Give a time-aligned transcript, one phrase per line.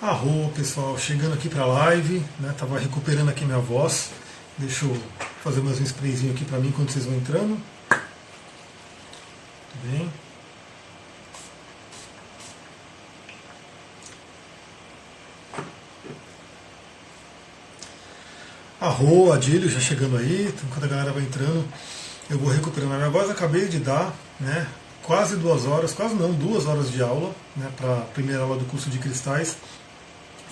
[0.00, 2.54] Arro, pessoal, chegando aqui para a live, né?
[2.58, 4.10] Tava recuperando aqui minha voz.
[4.58, 4.94] Deixa eu
[5.42, 7.58] fazer mais um sprayzinho aqui para mim quando vocês vão entrando.
[7.88, 10.12] Tudo bem?
[18.78, 21.66] Arro, Adílio já chegando aí, enquanto a galera vai entrando,
[22.28, 23.30] eu vou recuperando a minha voz.
[23.30, 24.68] Acabei de dar, né?
[25.02, 27.70] Quase duas horas, quase não, duas horas de aula, né?
[27.78, 29.56] Para a primeira aula do curso de cristais.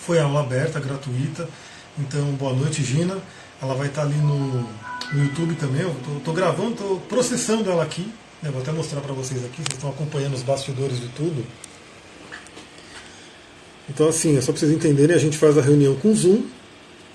[0.07, 1.49] Foi aula aberta, gratuita.
[1.99, 3.17] Então, boa noite, Gina.
[3.63, 4.61] Ela vai estar ali no,
[5.13, 5.81] no YouTube também.
[5.81, 8.13] Eu estou gravando, estou processando ela aqui.
[8.43, 8.51] Né?
[8.51, 9.63] Vou até mostrar para vocês aqui.
[9.63, 11.43] Vocês estão acompanhando os bastidores de tudo.
[13.89, 16.43] Então, assim, é só para vocês entenderem: a gente faz a reunião com Zoom.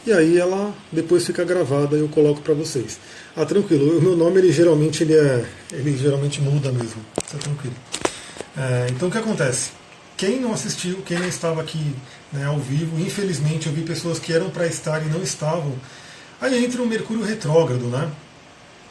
[0.08, 3.00] E aí ela depois fica gravada e eu coloco para vocês.
[3.36, 4.00] Ah, tranquilo.
[4.00, 7.06] O meu nome ele geralmente ele é, ele geralmente muda mesmo.
[7.30, 7.76] Tá tranquilo.
[8.58, 9.79] É, então o que acontece?
[10.20, 11.96] Quem não assistiu, quem não estava aqui
[12.34, 15.74] né, ao vivo, infelizmente eu vi pessoas que eram para estar e não estavam.
[16.42, 18.12] Aí entra o Mercúrio retrógrado, né?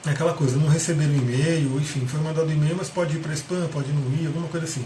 [0.07, 3.93] Aquela coisa, não receberam e-mail, enfim, foi mandado e-mail, mas pode ir para spam, pode
[3.93, 4.83] não ir, alguma coisa assim.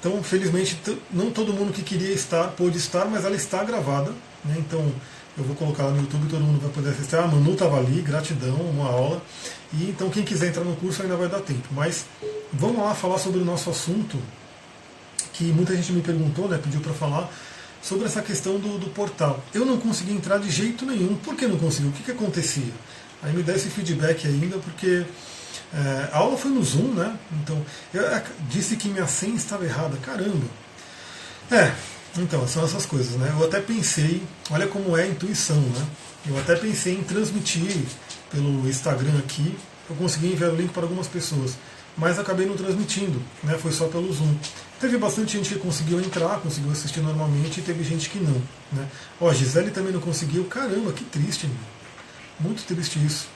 [0.00, 0.80] Então, felizmente,
[1.12, 4.12] não todo mundo que queria estar pôde estar, mas ela está gravada.
[4.46, 4.56] Né?
[4.56, 4.80] Então,
[5.36, 7.16] eu vou colocar lá no YouTube, todo mundo vai poder assistir.
[7.16, 9.20] Ah, Manu estava ali, gratidão, uma aula.
[9.74, 11.68] E então, quem quiser entrar no curso ainda vai dar tempo.
[11.72, 12.06] Mas
[12.50, 14.16] vamos lá falar sobre o nosso assunto,
[15.36, 17.30] que muita gente me perguntou, né, pediu para falar
[17.82, 19.42] sobre essa questão do, do, portal.
[19.54, 21.14] Eu não consegui entrar de jeito nenhum.
[21.16, 21.88] Por que não consegui?
[21.88, 22.72] O que, que acontecia?
[23.22, 25.04] Aí me dá esse feedback ainda, porque
[25.74, 27.16] é, a aula foi no Zoom, né?
[27.42, 28.02] Então, eu
[28.48, 29.96] disse que minha senha estava errada.
[29.98, 30.46] Caramba!
[31.50, 31.72] É,
[32.18, 33.32] então, são essas coisas, né?
[33.38, 35.86] Eu até pensei, olha como é a intuição, né?
[36.26, 37.76] Eu até pensei em transmitir
[38.30, 39.56] pelo Instagram aqui,
[39.88, 41.52] eu consegui enviar o link para algumas pessoas
[41.96, 43.56] mas acabei não transmitindo, né?
[43.58, 44.34] foi só pelo Zoom.
[44.78, 48.42] Teve bastante gente que conseguiu entrar, conseguiu assistir normalmente, e teve gente que não.
[48.72, 48.86] Né?
[49.20, 51.56] Ó, Gisele também não conseguiu, caramba, que triste, meu.
[52.40, 53.28] muito triste isso.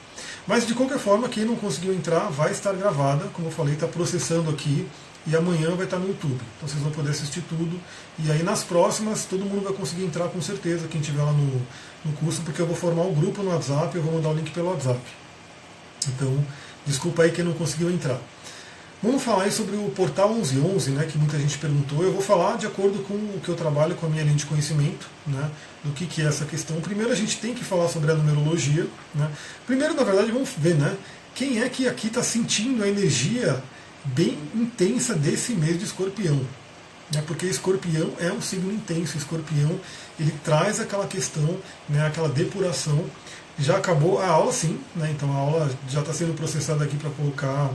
[0.47, 3.87] Mas de qualquer forma, quem não conseguiu entrar vai estar gravada, como eu falei, está
[3.87, 4.87] processando aqui,
[5.27, 6.41] e amanhã vai estar no YouTube.
[6.57, 7.79] Então vocês vão poder assistir tudo.
[8.19, 11.63] E aí nas próximas todo mundo vai conseguir entrar com certeza, quem estiver lá no,
[12.05, 14.51] no curso, porque eu vou formar um grupo no WhatsApp, eu vou mandar o link
[14.51, 15.01] pelo WhatsApp.
[16.09, 16.45] Então,
[16.87, 18.19] desculpa aí quem não conseguiu entrar.
[19.03, 22.05] Vamos falar aí sobre o portal 1111, né, que muita gente perguntou.
[22.05, 24.45] Eu vou falar de acordo com o que eu trabalho, com a minha linha de
[24.45, 25.51] conhecimento, né,
[25.83, 26.79] do que, que é essa questão.
[26.83, 28.87] Primeiro a gente tem que falar sobre a numerologia.
[29.15, 29.31] Né.
[29.67, 30.95] Primeiro, na verdade, vamos ver né,
[31.35, 33.63] quem é que aqui está sentindo a energia
[34.05, 36.39] bem intensa desse mês de escorpião.
[37.11, 39.81] Né, porque escorpião é um signo intenso, escorpião
[40.19, 41.57] ele traz aquela questão,
[41.89, 43.07] né, aquela depuração.
[43.59, 47.09] Já acabou a aula, sim, né, então a aula já está sendo processada aqui para
[47.11, 47.71] colocar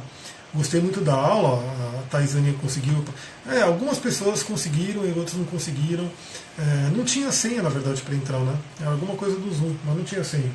[0.56, 1.62] Gostei muito da aula,
[2.00, 3.04] a Taisânia conseguiu.
[3.46, 6.10] É, algumas pessoas conseguiram e outras não conseguiram.
[6.58, 8.56] É, não tinha senha, na verdade, para entrar, né?
[8.80, 10.50] Era alguma coisa do Zoom, mas não tinha senha.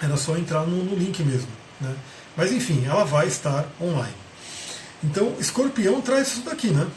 [0.00, 1.46] Era só entrar no, no link mesmo.
[1.80, 1.94] Né?
[2.36, 4.14] Mas enfim, ela vai estar online.
[5.04, 6.88] Então, escorpião traz isso daqui, né?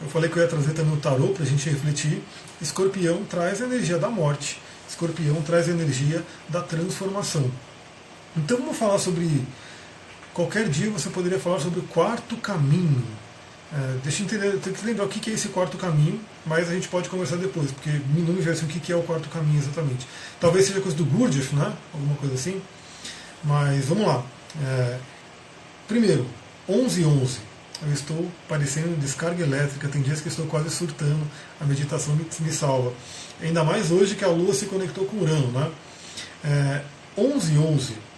[0.00, 2.20] Eu falei que eu ia trazer também o tarô para a gente refletir.
[2.60, 4.60] Escorpião traz a energia da morte.
[4.88, 7.48] Escorpião traz a energia da transformação.
[8.36, 9.46] Então vamos falar sobre
[10.36, 13.02] Qualquer dia você poderia falar sobre o quarto caminho.
[13.72, 16.74] É, deixa eu entender, tem que lembrar o que é esse quarto caminho, mas a
[16.74, 19.58] gente pode conversar depois, porque não me veio assim o que é o quarto caminho
[19.58, 20.06] exatamente.
[20.38, 21.72] Talvez seja coisa do Gurdjieff, né?
[21.90, 22.60] Alguma coisa assim.
[23.42, 24.22] Mas vamos lá.
[24.62, 24.98] É,
[25.88, 26.26] primeiro,
[26.68, 27.38] 11 11.
[27.86, 31.26] Eu estou parecendo descarga elétrica, tem dias que estou quase surtando,
[31.58, 32.92] a meditação me, me salva.
[33.40, 35.70] Ainda mais hoje que a Lua se conectou com Urano, né?
[36.44, 36.82] É,
[37.16, 38.15] 11 11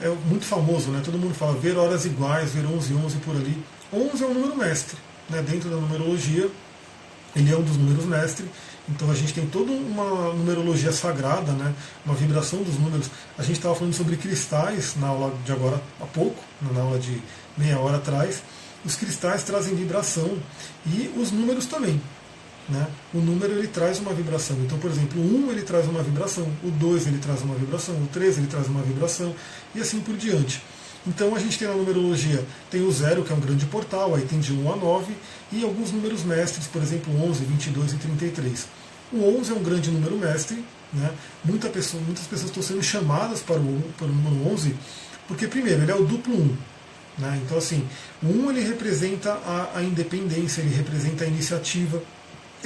[0.00, 1.00] é muito famoso, né?
[1.04, 3.62] Todo mundo fala ver horas iguais, ver 11, 11 por ali.
[3.92, 4.96] 11 é um número mestre,
[5.30, 5.42] né?
[5.42, 6.50] Dentro da numerologia,
[7.34, 8.46] ele é um dos números mestre.
[8.88, 11.72] Então a gente tem toda uma numerologia sagrada, né?
[12.04, 13.10] Uma vibração dos números.
[13.38, 17.22] A gente estava falando sobre cristais na aula de agora há pouco, na aula de
[17.56, 18.42] meia hora atrás.
[18.84, 20.38] Os cristais trazem vibração
[20.86, 22.00] e os números também.
[22.68, 22.86] Né?
[23.12, 24.56] O número ele traz uma vibração.
[24.60, 27.94] Então, por exemplo, o 1 ele traz uma vibração, o 2 ele traz uma vibração,
[27.96, 29.34] o 3 ele traz uma vibração,
[29.74, 30.62] e assim por diante.
[31.06, 34.24] Então a gente tem na numerologia, tem o 0, que é um grande portal, aí
[34.24, 35.14] tem de 1 a 9,
[35.52, 38.66] e alguns números mestres, por exemplo, 11, 22 e 33.
[39.12, 41.10] O 11 é um grande número mestre, né?
[41.44, 44.74] Muita pessoa, muitas pessoas estão sendo chamadas para o, para o número 11,
[45.28, 46.56] porque, primeiro, ele é o duplo 1.
[47.18, 47.40] Né?
[47.44, 47.86] Então, assim,
[48.22, 52.02] o 1 ele representa a, a independência, ele representa a iniciativa,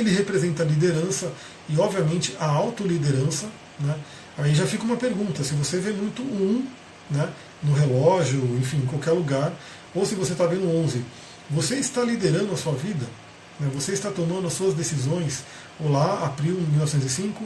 [0.00, 1.32] ele representa a liderança
[1.68, 3.48] e, obviamente, a autoliderança.
[3.78, 3.96] Né?
[4.36, 6.66] Aí já fica uma pergunta: se você vê muito um
[7.10, 7.28] né,
[7.62, 9.52] no relógio, enfim, em qualquer lugar,
[9.94, 11.04] ou se você está vendo 11,
[11.50, 13.06] você está liderando a sua vida?
[13.58, 13.70] Né?
[13.74, 15.44] Você está tomando as suas decisões,
[15.80, 17.44] olá, abril de 1905,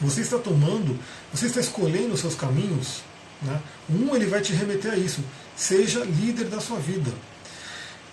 [0.00, 0.98] você está tomando,
[1.32, 3.02] você está escolhendo os seus caminhos.
[3.42, 3.60] Né?
[3.90, 5.22] Um, ele vai te remeter a isso.
[5.56, 7.10] Seja líder da sua vida.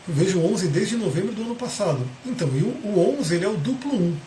[0.08, 2.06] Eu vejo o 11 desde novembro do ano passado.
[2.26, 4.18] Então, e o 11 ele é o duplo 1.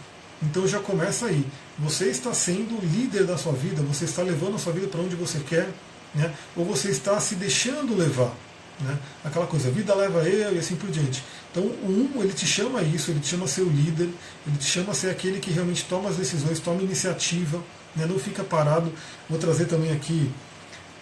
[0.42, 1.44] Então já começa aí.
[1.78, 5.16] Você está sendo líder da sua vida, você está levando a sua vida para onde
[5.16, 5.68] você quer,
[6.14, 6.32] né?
[6.56, 8.32] ou você está se deixando levar.
[8.80, 8.96] Né?
[9.24, 11.24] Aquela coisa, vida leva eu e assim por diante.
[11.50, 14.08] Então, o um, ele te chama a isso, ele te chama a ser o líder,
[14.46, 17.60] ele te chama a ser aquele que realmente toma as decisões, toma iniciativa,
[17.96, 18.06] né?
[18.06, 18.92] não fica parado.
[19.28, 20.30] Vou trazer também aqui,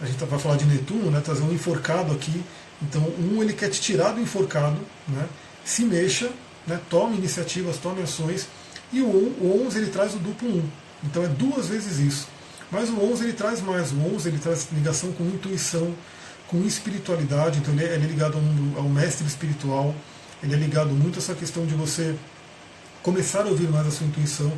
[0.01, 1.21] a gente vai falar de Netuno, né?
[1.21, 2.43] trazer um enforcado aqui.
[2.83, 4.79] Então, um, ele quer te tirar do enforcado,
[5.09, 5.27] né?
[5.65, 6.31] se mexa,
[6.67, 6.79] né?
[6.91, 8.47] tome iniciativas, tome ações.
[8.93, 10.63] E o, o 11 ele traz o duplo 1.
[11.05, 12.29] Então, é duas vezes isso.
[12.71, 13.93] Mas o 11 ele traz mais.
[13.93, 15.95] O 11 ele traz ligação com intuição,
[16.49, 18.39] com espiritualidade, então ele é, ele é ligado
[18.77, 19.95] ao, ao, mestre espiritual,
[20.43, 22.15] ele é ligado muito a essa questão de você
[23.03, 24.53] começar a ouvir mais a sua intuição.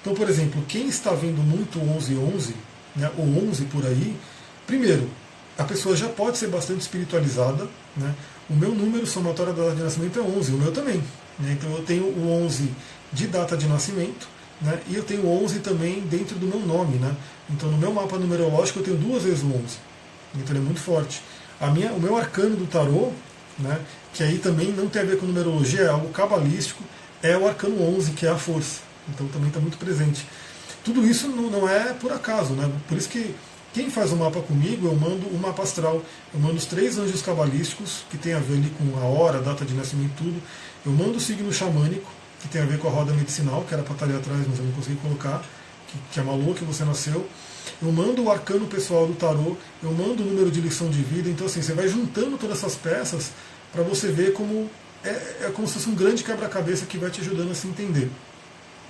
[0.00, 2.54] Então, por exemplo, quem está vendo muito 1111,
[2.94, 4.16] né, ou 11 por aí,
[4.66, 5.08] primeiro,
[5.58, 7.66] a pessoa já pode ser bastante espiritualizada.
[7.96, 8.14] Né?
[8.48, 11.02] O meu número somatório da data de nascimento é 11, o meu também.
[11.38, 11.56] Né?
[11.58, 12.70] Então eu tenho o 11
[13.12, 14.28] de data de nascimento,
[14.60, 14.80] né?
[14.88, 16.98] e eu tenho o 11 também dentro do meu nome.
[16.98, 17.14] Né?
[17.50, 19.62] Então no meu mapa numerológico eu tenho duas vezes o 11.
[20.34, 21.22] Então ele é muito forte.
[21.60, 23.12] A minha, o meu arcano do tarô,
[23.58, 23.80] né,
[24.12, 26.82] que aí também não tem a ver com numerologia, é algo cabalístico,
[27.22, 28.80] é o arcano 11, que é a força.
[29.08, 30.26] Então também está muito presente.
[30.84, 32.70] Tudo isso não é por acaso, né?
[32.86, 33.34] Por isso que
[33.76, 36.02] quem faz o mapa comigo, eu mando o mapa astral,
[36.32, 39.42] eu mando os três anjos cabalísticos, que tem a ver ali com a hora, a
[39.42, 40.42] data de nascimento e tudo.
[40.86, 43.82] Eu mando o signo xamânico, que tem a ver com a roda medicinal, que era
[43.82, 45.44] para estar ali atrás, mas eu não consegui colocar,
[45.88, 47.28] que, que é uma lua que você nasceu
[47.82, 51.28] eu mando o arcano pessoal do tarô, eu mando o número de lição de vida.
[51.28, 53.30] Então, assim, você vai juntando todas essas peças
[53.72, 54.70] para você ver como
[55.04, 58.10] é, é, como se fosse um grande quebra-cabeça que vai te ajudando a se entender.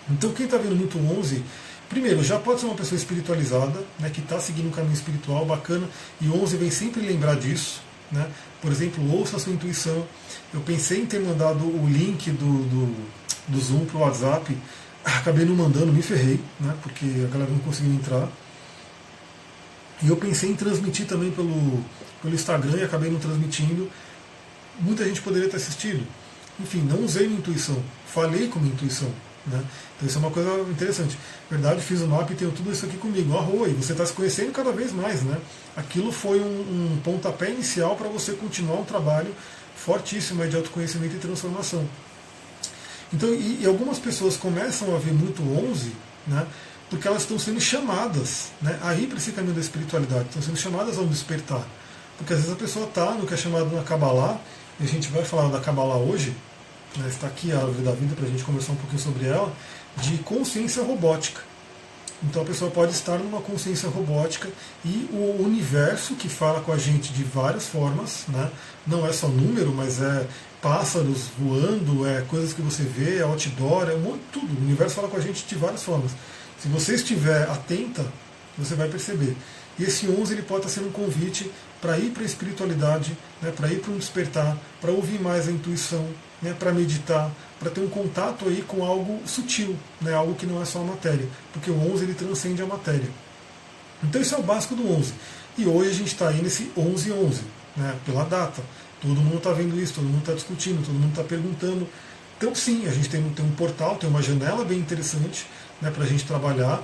[0.08, 1.42] Então, quem está vendo muito 11,
[1.88, 5.88] primeiro, já pode ser uma pessoa espiritualizada, né, que está seguindo um caminho espiritual bacana,
[6.20, 7.80] e 11 vem sempre lembrar disso.
[8.10, 8.28] Né?
[8.60, 10.06] Por exemplo, ouça a sua intuição.
[10.54, 13.06] Eu pensei em ter mandado o link do, do,
[13.48, 14.56] do Zoom para o WhatsApp,
[15.04, 18.28] acabei não mandando, me ferrei, né, porque a galera não conseguiu entrar.
[20.02, 21.82] E eu pensei em transmitir também pelo,
[22.20, 23.90] pelo Instagram e acabei não transmitindo.
[24.78, 26.06] Muita gente poderia ter assistido.
[26.60, 29.10] Enfim, não usei minha intuição, falei com minha intuição.
[29.46, 29.62] Né?
[29.96, 31.19] Então isso é uma coisa interessante.
[31.50, 33.37] Verdade, fiz o mapa e tenho tudo isso aqui comigo.
[33.37, 35.22] Arroa, e você está se conhecendo cada vez mais.
[35.22, 35.38] Né?
[35.76, 39.34] Aquilo foi um, um pontapé inicial para você continuar um trabalho
[39.76, 41.87] fortíssimo de autoconhecimento e transformação.
[43.12, 45.92] Então, e, e algumas pessoas começam a ver muito 11,
[46.26, 46.46] né?
[46.90, 50.56] porque elas estão sendo chamadas né, a ir para esse caminho da espiritualidade, estão sendo
[50.56, 51.66] chamadas ao despertar.
[52.16, 54.40] Porque às vezes a pessoa está no que é chamado na Kabbalah,
[54.81, 56.34] e a gente vai falar da Kabbalah hoje,
[56.96, 59.52] né, está aqui a árvore da vida para a gente conversar um pouquinho sobre ela,
[59.98, 61.40] de consciência robótica.
[62.22, 64.48] Então a pessoa pode estar numa consciência robótica
[64.84, 68.50] e o universo que fala com a gente de várias formas, né?
[68.86, 70.26] não é só número, mas é
[70.62, 74.58] pássaros voando, é coisas que você vê, é outdoor, é um monte, tudo.
[74.58, 76.12] O universo fala com a gente de várias formas.
[76.58, 78.04] Se você estiver atenta,
[78.56, 79.36] você vai perceber.
[79.78, 81.50] E esse 11 ele pode estar sendo um convite
[81.81, 85.52] para ir para a espiritualidade, né, para ir para um despertar, para ouvir mais a
[85.52, 86.06] intuição,
[86.40, 90.61] né, para meditar, para ter um contato aí com algo sutil, né, algo que não
[90.61, 93.09] é só a matéria, porque o 11 ele transcende a matéria.
[94.02, 95.14] Então isso é o básico do 11.
[95.59, 97.40] E hoje a gente está aí nesse 11-11,
[97.76, 98.62] né, pela data.
[99.00, 101.88] Todo mundo está vendo isso, todo mundo está discutindo, todo mundo está perguntando.
[102.37, 105.47] Então sim, a gente tem, tem um portal, tem uma janela bem interessante
[105.80, 106.83] né, para a gente trabalhar.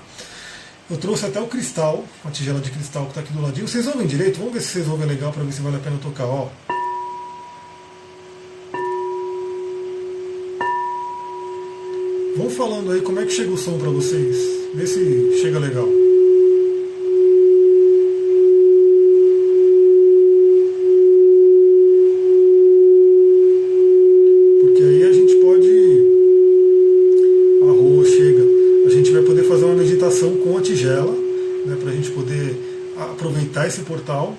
[0.93, 3.67] Eu trouxe até o cristal, a tigela de cristal que está aqui do ladinho.
[3.67, 4.39] Vocês ouvem direito?
[4.39, 6.27] Vamos ver se vocês ouvem legal para ver se vale a pena tocar.
[6.27, 6.51] Ó.
[12.37, 14.37] Vão falando aí como é que chega o som para vocês.
[14.75, 15.89] Vê se chega legal.
[33.67, 34.37] Esse portal.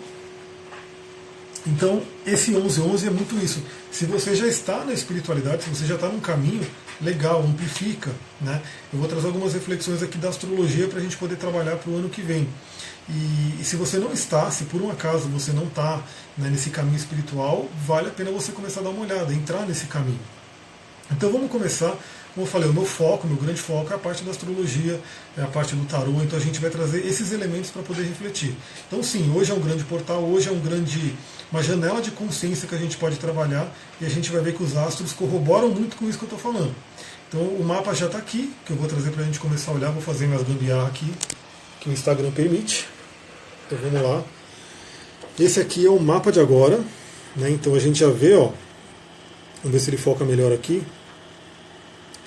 [1.65, 3.63] Então, esse 1111 é muito isso.
[3.89, 6.65] Se você já está na espiritualidade, se você já está num caminho,
[7.01, 8.11] legal, amplifica.
[8.41, 8.61] Né?
[8.91, 11.97] Eu vou trazer algumas reflexões aqui da astrologia para a gente poder trabalhar para o
[11.97, 12.47] ano que vem.
[13.09, 16.01] E, e, se você não está, se por um acaso você não está
[16.37, 19.87] né, nesse caminho espiritual, vale a pena você começar a dar uma olhada, entrar nesse
[19.87, 20.19] caminho.
[21.11, 21.93] Então vamos começar
[22.33, 24.99] como eu falei, o meu foco, meu grande foco é a parte da astrologia,
[25.37, 28.55] é a parte do tarô, então a gente vai trazer esses elementos para poder refletir.
[28.87, 31.13] Então sim, hoje é um grande portal, hoje é um grande,
[31.51, 33.71] uma janela de consciência que a gente pode trabalhar
[34.01, 36.39] e a gente vai ver que os astros corroboram muito com isso que eu estou
[36.39, 36.73] falando.
[37.29, 39.75] Então o mapa já está aqui, que eu vou trazer para a gente começar a
[39.75, 41.13] olhar, vou fazer minhas gambiarra aqui,
[41.79, 42.87] que o Instagram permite.
[43.67, 44.23] Então vamos lá.
[45.39, 46.79] Esse aqui é o mapa de agora,
[47.35, 47.51] né?
[47.51, 48.49] então a gente já vê, ó,
[49.61, 50.83] vamos ver se ele foca melhor aqui.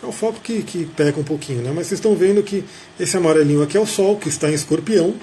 [0.07, 1.73] É o foco que, que peca um pouquinho, né?
[1.75, 2.63] mas vocês estão vendo que
[2.99, 5.17] esse amarelinho aqui é o Sol, que está em escorpião,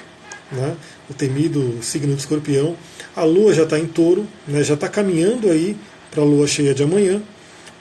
[0.51, 0.75] né?
[1.09, 2.75] o temido signo de escorpião.
[3.15, 4.61] A Lua já está em touro, né?
[4.61, 5.77] já está caminhando aí
[6.11, 7.23] para a Lua cheia de amanhã.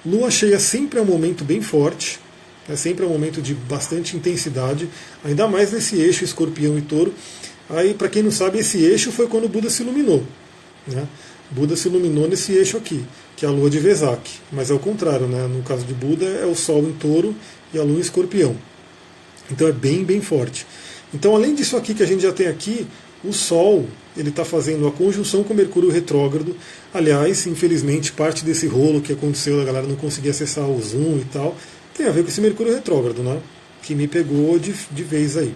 [0.07, 2.21] Lua cheia sempre é um momento bem forte,
[2.69, 4.89] é sempre um momento de bastante intensidade,
[5.25, 7.13] ainda mais nesse eixo escorpião e touro.
[7.69, 10.23] Aí, para quem não sabe, esse eixo foi quando o Buda se iluminou.
[10.87, 11.05] Né?
[11.53, 13.05] Buda se iluminou nesse eixo aqui,
[13.37, 14.31] que é a lua de Vesak.
[14.51, 15.47] Mas é o contrário, né?
[15.47, 17.35] no caso de Buda, é o Sol em touro
[17.73, 18.57] e a lua em escorpião.
[19.51, 20.67] Então é bem, bem forte.
[21.13, 22.87] Então, além disso aqui que a gente já tem aqui,
[23.23, 26.57] o Sol ele está fazendo a conjunção com Mercúrio retrógrado.
[26.93, 31.27] Aliás, infelizmente, parte desse rolo que aconteceu da galera não conseguir acessar o Zoom e
[31.33, 31.57] tal,
[31.97, 33.41] tem a ver com esse Mercúrio retrógrado, né?
[33.83, 35.55] Que me pegou de, de vez aí.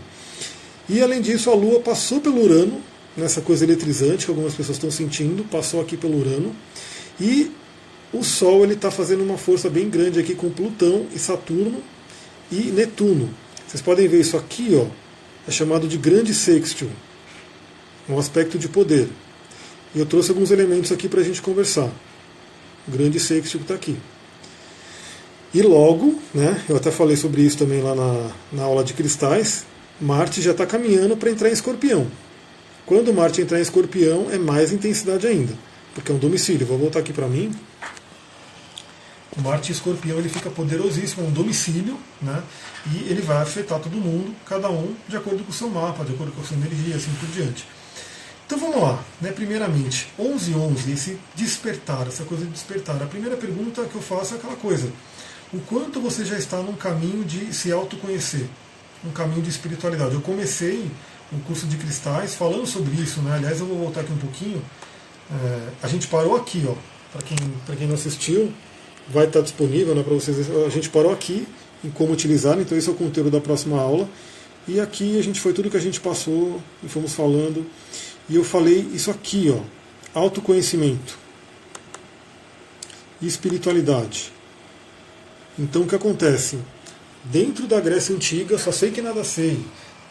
[0.88, 2.80] E além disso, a Lua passou pelo Urano,
[3.16, 6.54] nessa coisa eletrizante que algumas pessoas estão sentindo, passou aqui pelo Urano.
[7.20, 7.50] E
[8.12, 11.82] o Sol ele está fazendo uma força bem grande aqui com Plutão e Saturno
[12.50, 13.30] e Netuno.
[13.66, 14.86] Vocês podem ver isso aqui, ó,
[15.48, 16.88] é chamado de grande sextil,
[18.08, 19.08] um aspecto de poder.
[19.94, 21.90] E eu trouxe alguns elementos aqui para a gente conversar.
[22.86, 23.96] O grande sextil está aqui.
[25.52, 29.64] E logo, né, eu até falei sobre isso também lá na, na aula de cristais,
[30.00, 32.06] Marte já está caminhando para entrar em escorpião.
[32.86, 35.52] Quando Marte entrar em escorpião, é mais intensidade ainda,
[35.92, 36.64] porque é um domicílio.
[36.64, 37.52] Vou voltar aqui para mim.
[39.36, 42.40] O Marte em escorpião ele fica poderosíssimo, é um domicílio, né?
[42.86, 46.12] e ele vai afetar todo mundo, cada um de acordo com o seu mapa, de
[46.12, 47.66] acordo com a sua energia, assim por diante.
[48.46, 49.32] Então vamos lá, né?
[49.32, 53.02] primeiramente, 11 11, esse despertar, essa coisa de despertar.
[53.02, 54.92] A primeira pergunta que eu faço é aquela coisa,
[55.52, 58.48] o quanto você já está num caminho de se autoconhecer?
[59.04, 60.14] um caminho de espiritualidade.
[60.14, 60.90] Eu comecei
[61.32, 63.34] um curso de cristais falando sobre isso, né?
[63.34, 64.62] Aliás, eu vou voltar aqui um pouquinho.
[65.30, 66.74] É, a gente parou aqui, ó.
[67.12, 67.36] Para quem,
[67.76, 68.52] quem não assistiu,
[69.08, 70.48] vai estar disponível né, para vocês.
[70.66, 71.46] A gente parou aqui
[71.84, 74.08] em como utilizar, então esse é o conteúdo da próxima aula.
[74.68, 77.66] E aqui a gente foi tudo que a gente passou e fomos falando.
[78.28, 79.60] E eu falei isso aqui, ó.
[80.18, 81.18] Autoconhecimento
[83.20, 84.32] e espiritualidade.
[85.58, 86.58] Então o que acontece?
[87.30, 89.58] dentro da Grécia Antiga, só sei que nada sei.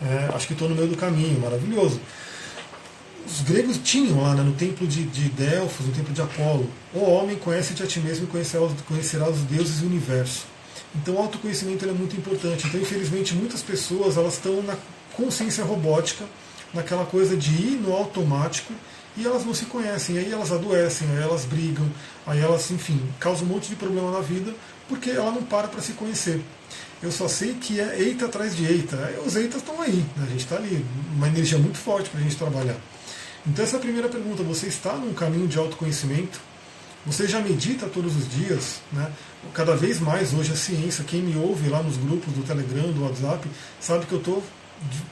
[0.01, 1.99] É, acho que estou no meio do caminho, maravilhoso.
[3.25, 6.99] Os gregos tinham lá né, no templo de, de Delfos, no templo de Apolo, o
[6.99, 10.45] homem conhece-te a ti mesmo e conhecerá conhecerá os deuses e o universo.
[10.95, 12.67] Então o autoconhecimento é muito importante.
[12.67, 14.77] Então, infelizmente, muitas pessoas elas estão na
[15.15, 16.25] consciência robótica,
[16.73, 18.73] naquela coisa de ir no automático
[19.17, 21.89] e elas não se conhecem, aí elas adoecem, aí elas brigam,
[22.27, 24.53] aí elas, enfim, causam um monte de problema na vida
[24.87, 26.41] porque ela não para para se conhecer.
[27.03, 28.97] Eu só sei que é eita atrás de eita.
[29.25, 30.23] Os eitas estão aí, né?
[30.25, 30.85] a gente está ali,
[31.15, 32.77] uma energia muito forte para a gente trabalhar.
[33.45, 36.39] Então, essa é primeira pergunta: você está num caminho de autoconhecimento?
[37.05, 38.81] Você já medita todos os dias?
[38.91, 39.11] Né?
[39.53, 43.03] Cada vez mais hoje a ciência, quem me ouve lá nos grupos do Telegram, do
[43.03, 43.47] WhatsApp,
[43.79, 44.43] sabe que eu estou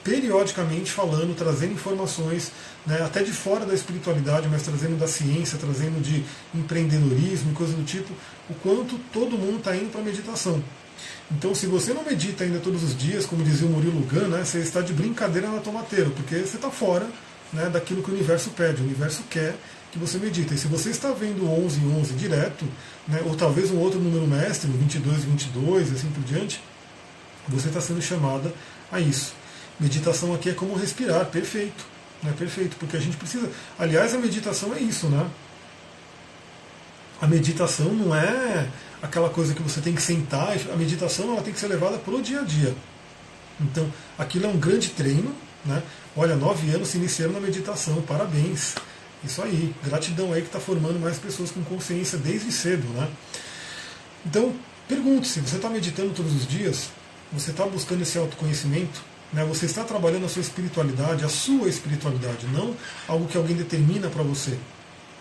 [0.03, 2.51] periodicamente falando, trazendo informações,
[2.85, 6.23] né, até de fora da espiritualidade, mas trazendo da ciência, trazendo de
[6.53, 8.13] empreendedorismo e coisa do tipo,
[8.49, 10.61] o quanto todo mundo está indo para a meditação.
[11.31, 14.43] Então, se você não medita ainda todos os dias, como dizia o Murilo Gun, né,
[14.43, 17.07] você está de brincadeira na tomateira, porque você está fora
[17.51, 18.81] né, daquilo que o universo pede.
[18.81, 19.55] O universo quer
[19.91, 20.53] que você medita.
[20.53, 22.65] E se você está vendo 11 e 11 direto,
[23.07, 26.61] né, ou talvez um outro número mestre, 22 22, assim por diante,
[27.47, 28.53] você está sendo chamada
[28.91, 29.33] a isso.
[29.79, 31.85] Meditação aqui é como respirar, perfeito.
[32.21, 33.49] Né, perfeito, porque a gente precisa.
[33.77, 35.29] Aliás, a meditação é isso, né?
[37.21, 38.67] A meditação não é
[39.03, 42.15] aquela coisa que você tem que sentar, a meditação ela tem que ser levada para
[42.15, 42.73] o dia a dia.
[43.59, 45.35] Então, aquilo é um grande treino.
[45.65, 45.83] Né?
[46.15, 48.75] Olha, nove anos se iniciaram na meditação, parabéns.
[49.23, 52.87] Isso aí, gratidão aí que está formando mais pessoas com consciência desde cedo.
[52.93, 53.09] Né?
[54.25, 54.53] Então,
[54.87, 56.89] pergunte-se, você está meditando todos os dias?
[57.33, 59.01] Você está buscando esse autoconhecimento?
[59.33, 59.43] Né?
[59.45, 62.73] Você está trabalhando a sua espiritualidade, a sua espiritualidade, não
[63.07, 64.57] algo que alguém determina para você.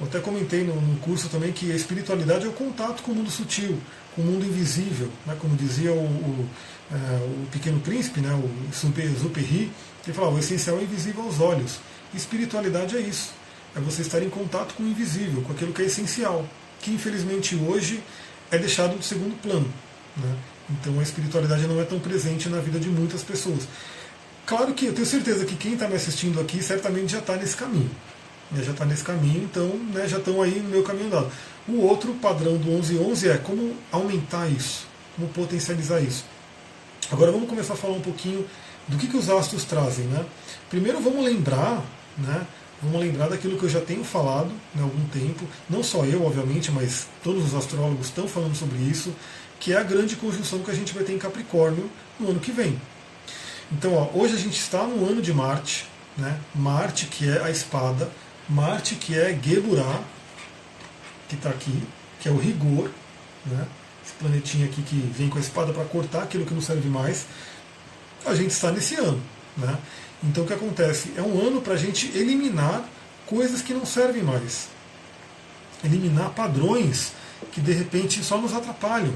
[0.01, 3.15] Eu até comentei no, no, curso também que a espiritualidade é o contato com o
[3.15, 3.79] mundo sutil,
[4.15, 5.37] com o mundo invisível, né?
[5.39, 6.49] como dizia o, o,
[6.91, 8.33] é, o Pequeno Príncipe, né?
[8.33, 9.71] o Superi,
[10.03, 11.79] que falava, o essencial é invisível aos olhos.
[12.15, 13.33] espiritualidade é isso,
[13.77, 16.47] é você estar em contato com o invisível, com aquilo que é essencial,
[16.81, 18.03] que infelizmente hoje
[18.51, 19.73] é deixado de segundo plano.
[20.17, 20.37] Né?
[20.71, 23.69] Então a espiritualidade não é tão presente na vida de muitas pessoas.
[24.47, 27.57] Claro que eu tenho certeza que quem está me assistindo aqui certamente já está nesse
[27.57, 27.91] caminho.
[28.53, 31.31] Né, já está nesse caminho, então né, já estão aí no meu caminho andado.
[31.67, 36.25] O outro padrão do 1111 é como aumentar isso, como potencializar isso.
[37.11, 38.45] Agora vamos começar a falar um pouquinho
[38.89, 40.05] do que, que os astros trazem.
[40.07, 40.25] Né?
[40.69, 41.83] Primeiro vamos lembrar,
[42.19, 42.47] né,
[42.83, 46.25] vamos lembrar daquilo que eu já tenho falado né, há algum tempo, não só eu,
[46.25, 49.15] obviamente, mas todos os astrólogos estão falando sobre isso,
[49.59, 52.51] que é a grande conjunção que a gente vai ter em Capricórnio no ano que
[52.51, 52.79] vem.
[53.71, 55.87] Então, ó, hoje a gente está no ano de Marte,
[56.19, 56.39] né?
[56.55, 58.11] Marte que é a espada,
[58.49, 60.03] Marte que é Geburá,
[61.29, 61.83] que está aqui,
[62.21, 62.91] que é o rigor,
[63.47, 63.67] né?
[64.05, 67.27] esse planetinha aqui que vem com a espada para cortar aquilo que não serve mais.
[68.25, 69.21] A gente está nesse ano.
[69.57, 69.79] Né?
[70.23, 71.13] Então o que acontece?
[71.17, 72.85] É um ano para a gente eliminar
[73.27, 74.69] coisas que não servem mais.
[75.85, 77.13] Eliminar padrões
[77.51, 79.15] que de repente só nos atrapalham.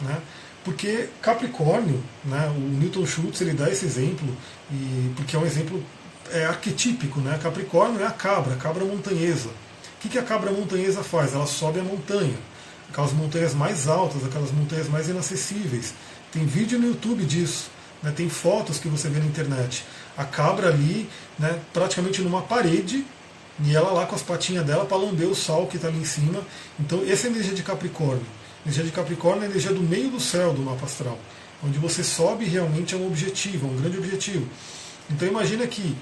[0.00, 0.20] Né?
[0.64, 4.28] Porque Capricórnio, né, o Newton Schultz ele dá esse exemplo,
[4.70, 5.82] e, porque é um exemplo
[6.32, 7.20] é, arquetípico.
[7.20, 7.38] Né?
[7.42, 9.48] Capricórnio é a cabra, a cabra montanhesa.
[10.04, 11.32] O que, a cabra montanhesa faz?
[11.32, 12.36] Ela sobe a montanha,
[12.90, 15.94] aquelas montanhas mais altas, aquelas montanhas mais inacessíveis.
[16.32, 17.70] Tem vídeo no YouTube disso,
[18.02, 18.10] né?
[18.10, 19.84] tem fotos que você vê na internet.
[20.18, 21.08] A cabra ali,
[21.38, 23.06] né, praticamente numa parede,
[23.64, 26.04] e ela lá com as patinhas dela para lamber o sol que está ali em
[26.04, 26.42] cima.
[26.80, 28.26] Então, essa é a energia de Capricórnio.
[28.64, 31.18] A energia de Capricórnio é a energia do meio do céu do mapa astral,
[31.64, 34.48] onde você sobe realmente a um objetivo, a um grande objetivo.
[35.10, 35.96] Então, imagina que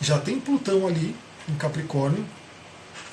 [0.00, 1.14] já tem Plutão ali
[1.48, 2.24] em Capricórnio.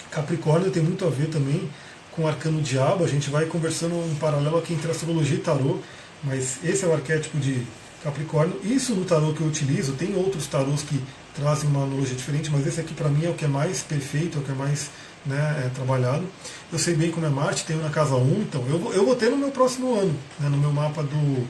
[0.10, 1.70] Capricórnio tem muito a ver também
[2.12, 3.04] com o arcano diabo.
[3.04, 5.80] A gente vai conversando em paralelo aqui entre astrologia e tarô,
[6.24, 7.66] mas esse é o arquétipo de
[8.04, 8.60] Capricórnio.
[8.64, 11.02] Isso no tarô que eu utilizo, tem outros tarôs que
[11.36, 14.38] trazem uma analogia diferente, mas esse aqui para mim é o que é mais perfeito,
[14.38, 14.90] é o que é mais
[15.26, 16.26] né, é, trabalhado.
[16.72, 19.30] Eu sei bem como é Marte, tenho na casa 1, então eu, eu vou ter
[19.30, 21.48] no meu próximo ano, né, no meu mapa do,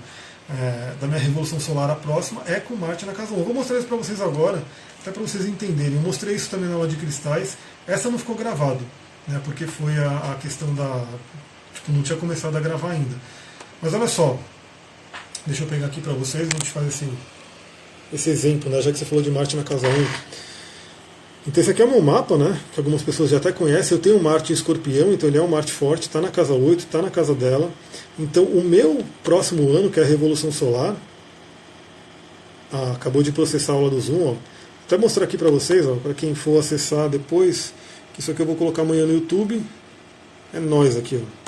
[0.50, 3.38] é, da minha revolução solar a próxima, é com Marte na casa 1.
[3.38, 4.62] Eu vou mostrar isso para vocês agora,
[5.08, 5.96] até para vocês entenderem.
[5.96, 8.82] Eu mostrei isso também na aula de cristais, essa não ficou gravado,
[9.28, 11.06] né, porque foi a, a questão da.
[11.74, 13.16] Tipo, não tinha começado a gravar ainda.
[13.82, 14.38] Mas olha só,
[15.46, 17.10] deixa eu pegar aqui para vocês, a gente faz esse,
[18.12, 19.92] esse exemplo, né, já que você falou de Marte na casa 1.
[21.48, 22.60] Então esse aqui é o meu mapa, né?
[22.74, 23.96] Que algumas pessoas já até conhecem.
[23.96, 26.80] Eu tenho Marte em escorpião, então ele é um Marte forte, está na casa 8,
[26.80, 27.72] está na casa dela.
[28.20, 30.94] Então o meu próximo ano, que é a Revolução Solar,
[32.74, 34.57] ah, acabou de processar a aula do Zoom, ó.
[34.88, 37.74] Vou até mostrar aqui para vocês, para quem for acessar depois,
[38.14, 39.62] que isso aqui eu vou colocar amanhã no YouTube.
[40.54, 41.48] É nós aqui, ó.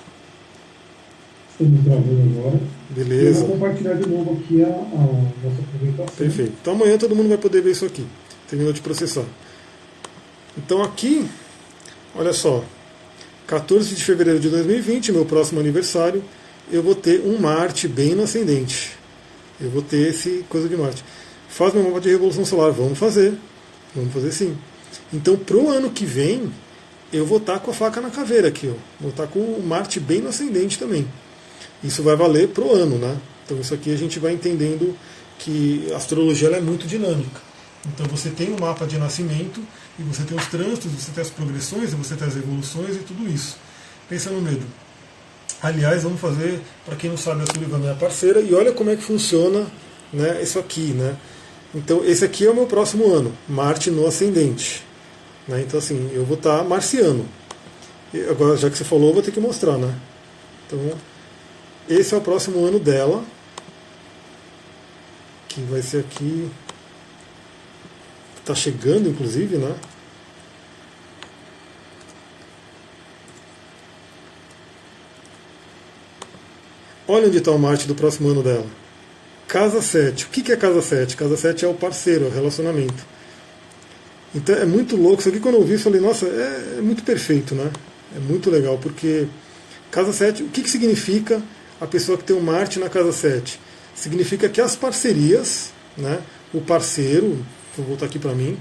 [1.62, 2.60] Agora.
[2.90, 3.40] Beleza.
[3.40, 6.16] Eu vou compartilhar de novo aqui a, a nossa apresentação.
[6.18, 6.54] Perfeito.
[6.62, 8.06] Então amanhã todo mundo vai poder ver isso aqui.
[8.50, 9.26] Terminou de processar.
[10.58, 11.26] Então aqui,
[12.14, 12.62] olha só,
[13.48, 16.22] 14 de fevereiro de 2020, meu próximo aniversário,
[16.70, 18.92] eu vou ter um Marte bem no ascendente.
[19.62, 21.06] Eu vou ter esse coisa de Marte.
[21.50, 23.34] Faz meu mapa de revolução solar, vamos fazer.
[23.96, 24.58] Vamos fazer sim.
[25.12, 26.52] Então pro ano que vem,
[27.12, 28.78] eu vou estar com a faca na caveira aqui, ó.
[29.00, 31.08] Vou estar com o Marte bem no ascendente também.
[31.84, 33.18] Isso vai valer pro ano, né?
[33.46, 34.96] Então isso aqui a gente vai entendendo
[35.40, 37.42] que a astrologia é muito dinâmica.
[37.88, 39.62] Então você tem um mapa de nascimento
[39.98, 43.00] e você tem os trânsitos, você tem as progressões, e você tem as evoluções e
[43.00, 43.58] tudo isso.
[44.08, 44.66] Pensa no medo.
[45.62, 48.90] Aliás, vamos fazer, para quem não sabe, a Sullivan é minha parceira, e olha como
[48.90, 49.66] é que funciona
[50.14, 50.94] né, isso aqui.
[50.94, 51.16] Né?
[51.74, 54.84] Então, esse aqui é o meu próximo ano, Marte no ascendente.
[55.48, 55.62] Né?
[55.62, 57.26] Então, assim, eu vou estar marciano.
[58.14, 59.78] E agora, já que você falou, eu vou ter que mostrar.
[59.78, 59.94] Né?
[60.66, 60.80] Então,
[61.88, 63.24] esse é o próximo ano dela,
[65.48, 66.50] que vai ser aqui
[68.52, 69.76] está chegando, inclusive, né?
[77.08, 78.68] Olha onde está o Marte do próximo ano dela.
[79.50, 80.26] Casa 7.
[80.26, 81.18] O que é Casa 7?
[81.18, 83.04] Casa 7 é o parceiro, é o relacionamento.
[84.34, 85.22] Então é muito louco.
[85.22, 87.72] Isso aqui quando eu vi, eu falei, nossa, é, é muito perfeito, né?
[88.16, 89.28] É muito legal, porque
[89.90, 91.42] Casa 7, o que, que significa
[91.82, 93.60] a pessoa que tem o Marte na Casa 7?
[93.96, 96.22] Significa que as parcerias, né?
[96.54, 97.44] O parceiro,
[97.76, 98.56] vou voltar aqui para mim,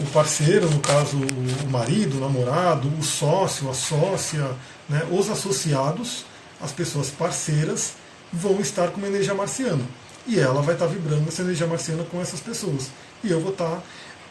[0.00, 4.50] o parceiro, no caso o marido, o namorado, o sócio, a sócia,
[4.88, 6.24] né, os associados,
[6.60, 8.01] as pessoas parceiras,
[8.32, 9.84] vão estar com uma energia marciana.
[10.26, 12.90] E ela vai estar vibrando essa energia marciana com essas pessoas.
[13.22, 13.82] E eu vou estar.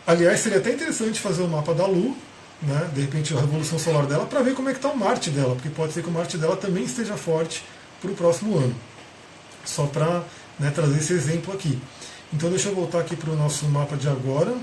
[0.07, 2.15] Aliás, seria até interessante fazer o um mapa da Lu,
[2.61, 5.29] né, de repente a revolução solar dela, para ver como é que está o Marte
[5.29, 7.63] dela, porque pode ser que o Marte dela também esteja forte
[8.01, 8.75] para o próximo ano.
[9.63, 10.23] Só para
[10.57, 11.79] né, trazer esse exemplo aqui.
[12.33, 14.55] Então deixa eu voltar aqui para o nosso mapa de agora.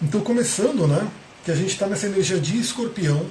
[0.00, 1.08] Então começando, né?
[1.44, 3.26] Que a gente está nessa energia de escorpião.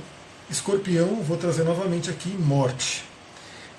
[0.49, 3.10] Escorpião, vou trazer novamente aqui morte.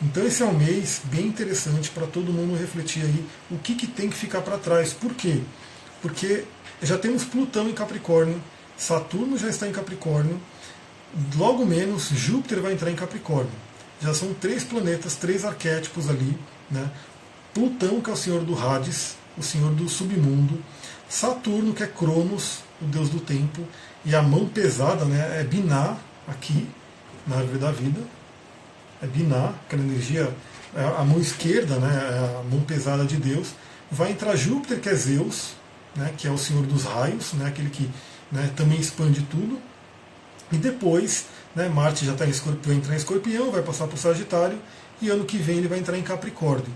[0.00, 3.86] Então esse é um mês bem interessante para todo mundo refletir aí o que, que
[3.86, 4.92] tem que ficar para trás.
[4.92, 5.40] Por quê?
[6.00, 6.44] Porque
[6.82, 8.42] já temos Plutão em Capricórnio,
[8.76, 10.40] Saturno já está em Capricórnio,
[11.36, 13.52] logo menos Júpiter vai entrar em Capricórnio.
[14.00, 16.36] Já são três planetas, três arquétipos ali.
[16.68, 16.90] Né?
[17.54, 20.58] Plutão, que é o senhor do Hades, o senhor do submundo.
[21.08, 23.62] Saturno, que é Cronos, o deus do tempo.
[24.04, 26.66] E a mão pesada né, é Biná, aqui,
[27.26, 28.00] na árvore da vida.
[29.02, 30.32] É Biná, aquela energia,
[30.74, 33.48] é a mão esquerda, né, é a mão pesada de Deus.
[33.90, 35.54] Vai entrar Júpiter, que é Zeus,
[35.94, 37.90] né, que é o senhor dos raios, né, aquele que
[38.30, 39.58] né, também expande tudo.
[40.50, 43.96] E depois, né, Marte já está em escorpião, vai entrar em escorpião, vai passar para
[43.96, 44.58] o Sagitário,
[45.00, 46.72] e ano que vem ele vai entrar em Capricórnio.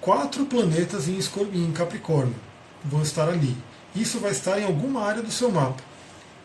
[0.00, 1.18] Quatro planetas em,
[1.54, 2.36] em Capricórnio
[2.84, 3.56] vão estar ali.
[3.94, 5.82] Isso vai estar em alguma área do seu mapa.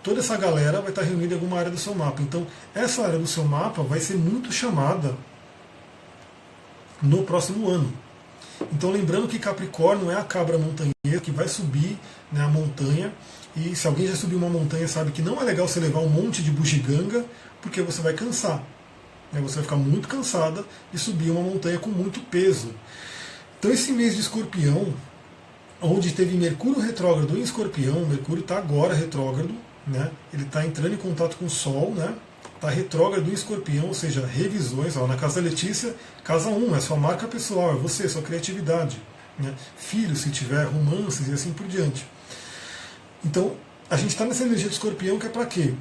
[0.03, 2.21] Toda essa galera vai estar reunida em alguma área do seu mapa.
[2.21, 5.15] Então, essa área do seu mapa vai ser muito chamada
[7.01, 7.91] no próximo ano.
[8.71, 11.97] Então, lembrando que Capricórnio é a cabra montanheira que vai subir
[12.31, 13.13] né, a montanha.
[13.55, 16.09] E se alguém já subiu uma montanha, sabe que não é legal você levar um
[16.09, 17.25] monte de bugiganga,
[17.61, 18.61] porque você vai cansar.
[19.31, 22.73] Né, você vai ficar muito cansada e subir uma montanha com muito peso.
[23.57, 24.93] Então, esse mês de escorpião,
[25.81, 29.53] onde teve Mercúrio retrógrado em escorpião, Mercúrio está agora retrógrado,
[29.87, 32.13] né, ele está entrando em contato com o Sol, né,
[32.55, 34.95] está retrógrado em escorpião, ou seja, revisões.
[34.95, 39.01] Ó, na casa Letícia, casa 1, é sua marca pessoal, é você, sua criatividade.
[39.37, 42.05] Né, filhos, se tiver, romances e assim por diante.
[43.25, 43.55] Então,
[43.89, 45.73] a gente está nessa energia de escorpião que é para quê?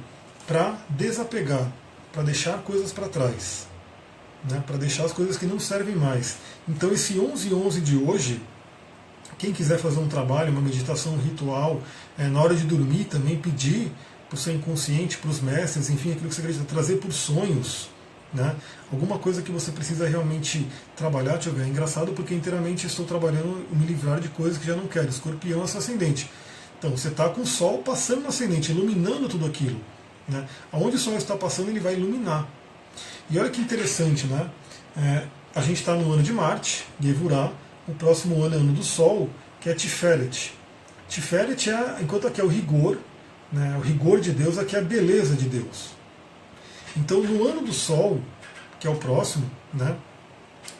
[0.47, 1.71] Para desapegar,
[2.11, 3.67] para deixar coisas para trás,
[4.49, 4.63] né?
[4.65, 6.37] para deixar as coisas que não servem mais.
[6.67, 8.41] Então, esse 11-11 de hoje,
[9.37, 11.81] quem quiser fazer um trabalho, uma meditação, um ritual,
[12.17, 13.91] é, na hora de dormir também pedir
[14.29, 17.89] para o seu inconsciente, para os mestres, enfim, aquilo que você acredita, trazer por sonhos.
[18.33, 18.55] Né?
[18.91, 23.05] Alguma coisa que você precisa realmente trabalhar, deixa eu ver, é engraçado porque inteiramente estou
[23.05, 25.07] trabalhando me livrar de coisas que já não quero.
[25.07, 26.29] Escorpião é seu ascendente.
[26.79, 29.79] Então você está com o Sol passando no ascendente, iluminando tudo aquilo.
[30.27, 30.47] Né?
[30.71, 32.47] Onde o Sol está passando, ele vai iluminar.
[33.29, 34.49] E olha que interessante, né?
[34.97, 37.51] É, a gente está no ano de Marte, Gevurah,
[37.87, 40.53] o próximo ano é ano do Sol, que é Tiferet.
[41.09, 42.97] Tiferet é, enquanto aqui é o rigor,
[43.51, 45.91] né, o rigor de Deus, aqui é a beleza de Deus.
[46.95, 48.19] Então, no ano do Sol,
[48.79, 49.95] que é o próximo, né,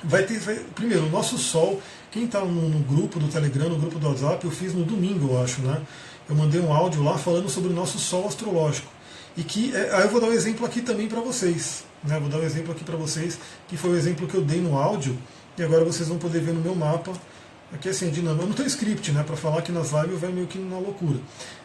[0.03, 0.39] vai ter.
[0.39, 4.07] Vai, primeiro, o nosso Sol, quem está no, no, grupo do Telegram, no grupo do
[4.07, 5.81] WhatsApp, eu fiz no domingo, eu acho, né?
[6.29, 8.87] Eu mandei um áudio lá falando sobre o nosso Sol astrológico.
[9.35, 9.75] E que.
[9.75, 11.83] É, aí eu vou dar um exemplo aqui também para vocês.
[12.03, 14.59] Né, vou dar um exemplo aqui para vocês, que foi o exemplo que eu dei
[14.59, 15.17] no áudio,
[15.57, 17.13] e agora vocês vão poder ver no meu mapa.
[17.73, 18.43] Aqui assim, dinâmico.
[18.43, 19.23] Eu não tenho script, né?
[19.23, 21.17] Para falar que nas lives vai meio que na loucura.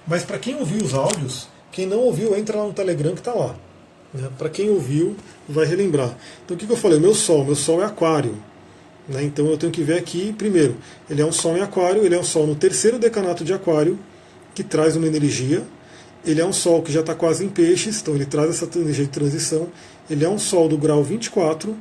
[0.07, 3.35] Mas para quem ouviu os áudios, quem não ouviu, entra lá no Telegram que está
[3.35, 3.55] lá.
[4.13, 4.29] Né?
[4.39, 5.17] Para quem ouviu,
[5.49, 6.17] vai relembrar.
[6.45, 6.99] Então o que, que eu falei?
[6.99, 8.37] Meu Sol, meu Sol é aquário.
[9.07, 9.23] Né?
[9.23, 10.77] Então eu tenho que ver aqui, primeiro,
[11.09, 13.99] ele é um Sol em aquário, ele é um Sol no terceiro decanato de aquário,
[14.55, 15.63] que traz uma energia.
[16.25, 19.05] Ele é um Sol que já está quase em peixes, então ele traz essa energia
[19.05, 19.69] de transição.
[20.11, 21.77] Ele é um Sol do grau 24,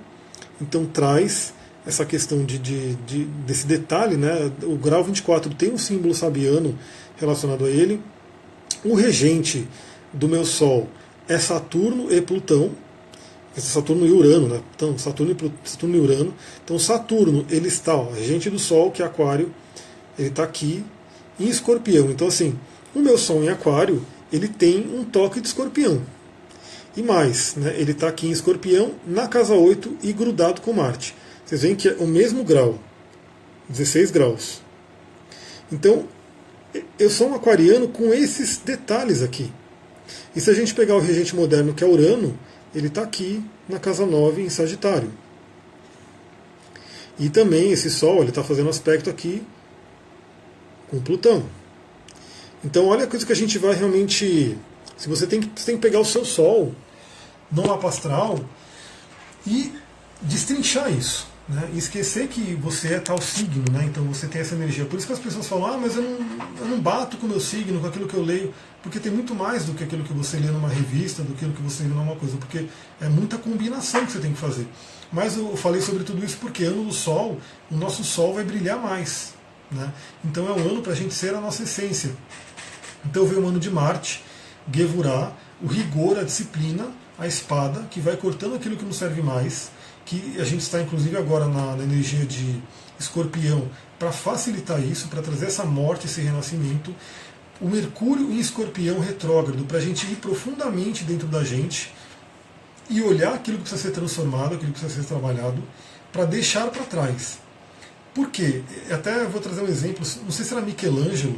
[0.61, 1.53] então traz
[1.87, 4.51] essa questão de, de, de, desse detalhe, né?
[4.63, 6.77] O grau 24 tem um símbolo sabiano
[7.15, 8.01] relacionado a ele.
[8.83, 9.67] O regente
[10.11, 10.89] do meu Sol
[11.27, 12.71] é Saturno e Plutão.
[13.55, 14.61] Saturno e Urano, né?
[14.75, 16.33] Então, Saturno e, Saturno e Urano.
[16.63, 19.51] Então, Saturno, ele está, ó, regente do Sol, que é Aquário,
[20.19, 20.83] ele está aqui
[21.39, 22.11] em Escorpião.
[22.11, 22.57] Então, assim,
[22.93, 26.01] o meu Sol em Aquário, ele tem um toque de Escorpião.
[26.95, 27.75] E mais, né?
[27.77, 31.15] ele está aqui em Escorpião, na casa 8 e grudado com Marte.
[31.47, 32.77] Vocês veem que é o mesmo grau,
[33.69, 34.61] 16 graus.
[35.71, 36.05] Então,
[36.99, 39.49] eu sou um aquariano com esses detalhes aqui.
[40.35, 42.37] E se a gente pegar o regente moderno, que é Urano,
[42.75, 45.09] ele está aqui na casa 9 em Sagitário.
[47.17, 49.41] E também esse Sol, está fazendo aspecto aqui
[50.89, 51.45] com Plutão.
[52.61, 54.57] Então olha a coisa que a gente vai realmente.
[54.97, 56.75] Se você tem que, você tem que pegar o seu Sol
[57.49, 58.37] no mapa astral
[59.45, 59.71] e
[60.21, 61.36] destrinchar isso.
[61.47, 61.69] Né?
[61.73, 63.85] E esquecer que você é tal signo, né?
[63.85, 64.83] então você tem essa energia.
[64.83, 66.17] Por isso que as pessoas falam, ah, mas eu não,
[66.59, 69.33] eu não bato com o meu signo, com aquilo que eu leio, porque tem muito
[69.33, 71.89] mais do que aquilo que você lê numa revista, do que aquilo que você lê
[71.89, 72.65] numa coisa, porque
[72.99, 74.67] é muita combinação que você tem que fazer.
[75.09, 77.39] Mas eu falei sobre tudo isso porque ano do Sol,
[77.71, 79.33] o nosso Sol vai brilhar mais.
[79.71, 79.89] Né?
[80.25, 82.11] Então é um ano para a gente ser a nossa essência.
[83.05, 84.21] Então veio o ano de Marte,
[84.69, 85.31] Gevurah,
[85.61, 89.71] o rigor, a disciplina, a espada, que vai cortando aquilo que não serve mais
[90.07, 92.63] que a gente está inclusive agora na, na energia de
[92.97, 93.67] escorpião
[93.99, 96.95] para facilitar isso, para trazer essa morte, esse renascimento.
[97.59, 101.93] O Mercúrio em escorpião retrógrado, para a gente ir profundamente dentro da gente
[102.89, 105.61] e olhar aquilo que precisa ser transformado, aquilo que precisa ser trabalhado,
[106.13, 107.39] para deixar para trás.
[108.13, 108.63] Por quê?
[108.89, 111.37] Até vou trazer um exemplo, não sei se era Michelangelo,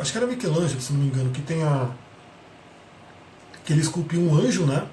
[0.00, 1.90] acho que era Michelangelo, se não me engano, que tem a.
[3.66, 4.86] que ele esculpiu um anjo, né?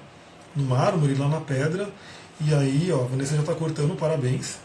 [0.54, 1.88] No mármore, lá na pedra,
[2.46, 4.56] e aí, ó, a Vanessa já está cortando, parabéns.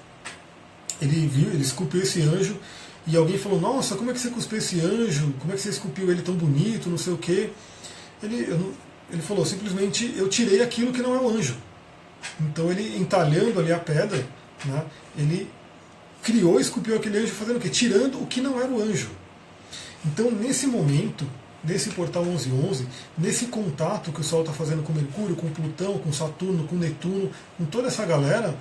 [1.02, 2.58] Ele viu, ele esculpiu esse anjo,
[3.08, 5.34] e alguém falou, nossa, como é que você esculpiu esse anjo?
[5.40, 7.50] Como é que você esculpiu ele tão bonito, não sei o quê?
[8.24, 8.72] Ele,
[9.12, 11.56] ele falou, simplesmente eu tirei aquilo que não é o anjo.
[12.40, 14.26] Então ele, entalhando ali a pedra,
[14.66, 14.86] né,
[15.18, 15.48] ele
[16.24, 17.70] criou, esculpiu aquele anjo fazendo o quê?
[17.70, 19.10] Tirando o que não era o anjo.
[20.04, 21.28] Então nesse momento,
[21.68, 26.12] nesse portal 1111, nesse contato que o Sol está fazendo com Mercúrio, com Plutão, com
[26.14, 28.56] Saturno, com Netuno, com toda essa galera,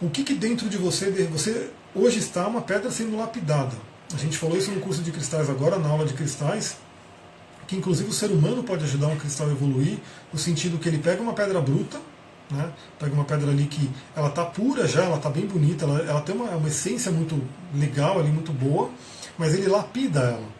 [0.00, 3.76] o que, que dentro de você, você hoje está uma pedra sendo lapidada.
[4.12, 6.76] A gente falou isso no curso de cristais agora, na aula de cristais,
[7.66, 9.98] que inclusive o ser humano pode ajudar um cristal a evoluir,
[10.32, 12.00] no sentido que ele pega uma pedra bruta,
[12.50, 16.00] né, pega uma pedra ali que ela está pura já, ela está bem bonita, ela,
[16.00, 17.42] ela tem uma, uma essência muito
[17.74, 18.90] legal ali, muito boa,
[19.36, 20.57] mas ele lapida ela.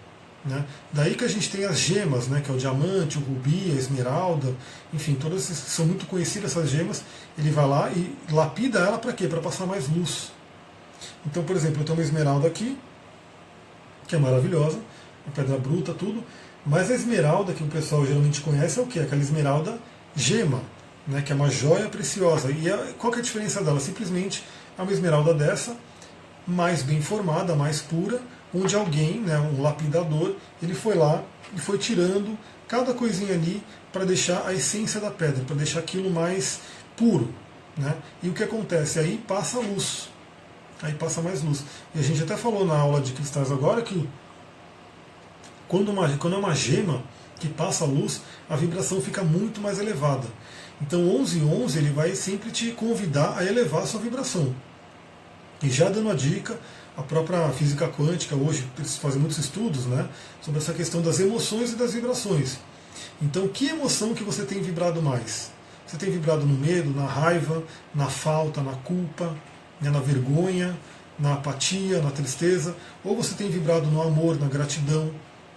[0.49, 0.65] Né?
[0.93, 3.79] Daí que a gente tem as gemas, né, que é o diamante, o rubi, a
[3.79, 4.55] esmeralda,
[4.93, 7.05] enfim, todas são muito conhecidas essas gemas.
[7.37, 9.29] Ele vai lá e lapida ela para quê?
[9.29, 10.33] Para passar mais luz.
[11.27, 12.79] Então, por exemplo, eu tenho uma esmeralda aqui,
[14.07, 14.79] que é maravilhosa,
[15.27, 16.25] uma pedra bruta, tudo.
[16.65, 18.99] Mas a esmeralda que o pessoal geralmente conhece é o que?
[18.99, 19.79] Aquela esmeralda
[20.17, 20.63] gema,
[21.07, 22.51] né, que é uma joia preciosa.
[22.51, 23.81] E a, qual que é a diferença dela?
[23.81, 24.43] Simplesmente
[24.79, 25.77] é uma esmeralda dessa,
[26.47, 28.21] mais bem formada, mais pura,
[28.55, 31.23] onde alguém, né, um lapidador, ele foi lá
[31.55, 36.11] e foi tirando cada coisinha ali para deixar a essência da pedra, para deixar aquilo
[36.11, 36.61] mais
[36.97, 37.33] puro.
[37.77, 37.95] Né?
[38.23, 38.99] E o que acontece?
[38.99, 40.09] Aí passa luz.
[40.83, 41.65] Aí passa mais luz.
[41.95, 44.09] E a gente até falou na aula de cristais agora que
[45.67, 47.03] quando, uma, quando é uma gema
[47.39, 50.27] que passa luz, a vibração fica muito mais elevada.
[50.81, 54.55] Então 1111 ele vai sempre te convidar a elevar a sua vibração.
[55.63, 56.59] E já dando a dica,
[56.99, 58.69] a própria física quântica hoje
[59.01, 60.09] fazem muitos estudos né,
[60.43, 62.59] sobre essa questão das emoções e das vibrações.
[63.23, 65.53] Então, que emoção que você tem vibrado mais?
[65.87, 67.63] Você tem vibrado no medo, na raiva,
[67.95, 69.33] na falta, na culpa,
[69.81, 70.77] né, na vergonha,
[71.17, 72.75] na apatia, na tristeza?
[73.05, 75.13] Ou você tem vibrado no amor, na gratidão,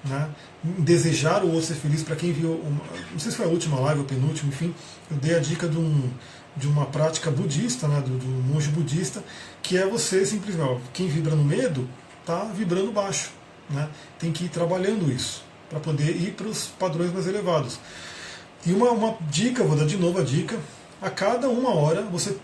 [0.06, 0.30] né?
[0.64, 2.04] desejar o outro ser feliz.
[2.04, 2.64] Para quem viu,
[3.12, 4.76] não sei se foi a última live ou penúltima, enfim,
[5.10, 6.10] eu dei a dica de, um,
[6.56, 9.24] de uma prática budista, né, do, do monge budista,
[9.62, 11.88] que é você simplesmente, quem vibra no medo,
[12.22, 13.32] está vibrando baixo.
[13.70, 13.88] Né?
[14.20, 17.80] Tem que ir trabalhando isso para poder ir para os padrões mais elevados.
[18.66, 20.60] E uma, uma dica, vou dar de novo a dica:
[21.02, 22.36] a cada uma hora você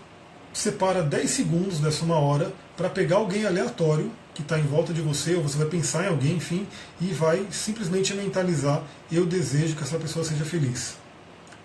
[0.52, 5.00] separa 10 segundos dessa uma hora para pegar alguém aleatório que está em volta de
[5.00, 6.66] você, ou você vai pensar em alguém, enfim,
[7.00, 10.96] e vai simplesmente mentalizar: eu desejo que essa pessoa seja feliz.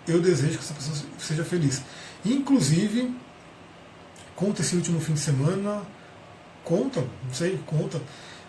[0.06, 1.82] Eu desejo que essa pessoa seja feliz.
[2.24, 3.14] Inclusive,
[4.36, 5.82] conta esse último fim de semana,
[6.64, 8.00] conta, não sei, conta.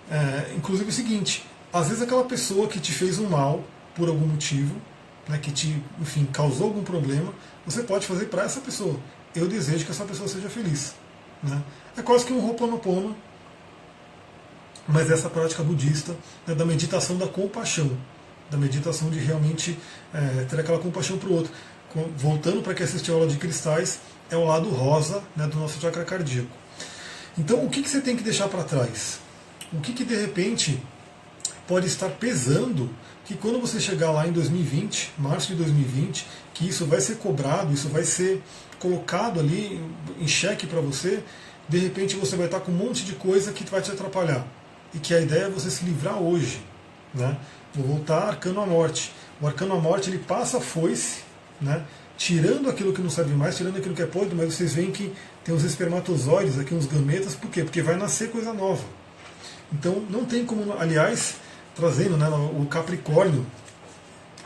[0.10, 3.64] É, inclusive o seguinte: às vezes aquela pessoa que te fez um mal
[3.96, 4.76] por algum motivo,
[5.28, 7.34] né, que te, enfim, causou algum problema,
[7.66, 9.00] você pode fazer para essa pessoa.
[9.36, 10.96] Eu desejo que essa pessoa seja feliz.
[11.44, 11.62] Né?
[11.98, 13.16] É quase que um Ho'oponopono
[14.88, 17.98] mas essa prática budista né, da meditação da compaixão,
[18.50, 19.78] da meditação de realmente
[20.14, 21.52] é, ter aquela compaixão para o outro.
[22.18, 25.80] Voltando para quem assistiu a aula de cristais, é o lado rosa né, do nosso
[25.80, 26.50] chakra cardíaco.
[27.38, 29.20] Então, o que, que você tem que deixar para trás?
[29.74, 30.82] O que, que de repente
[31.68, 32.90] pode estar pesando
[33.26, 37.74] que quando você chegar lá em 2020, março de 2020, que isso vai ser cobrado,
[37.74, 38.42] isso vai ser
[38.80, 39.84] colocado ali
[40.20, 41.24] em xeque para você,
[41.68, 44.46] de repente você vai estar com um monte de coisa que vai te atrapalhar
[44.94, 46.62] e que a ideia é você se livrar hoje.
[47.14, 47.36] Né?
[47.74, 49.12] Vou voltar arcano à morte.
[49.42, 51.22] O arcano à morte ele passa a foice,
[51.60, 51.84] né?
[52.18, 55.14] Tirando aquilo que não serve mais, tirando aquilo que é podre, mas vocês veem que
[55.44, 57.64] tem os espermatozoides aqui, uns gametas, por quê?
[57.64, 58.84] Porque vai nascer coisa nova.
[59.72, 61.36] Então não tem como, aliás,
[61.76, 63.46] trazendo né, o Capricórnio,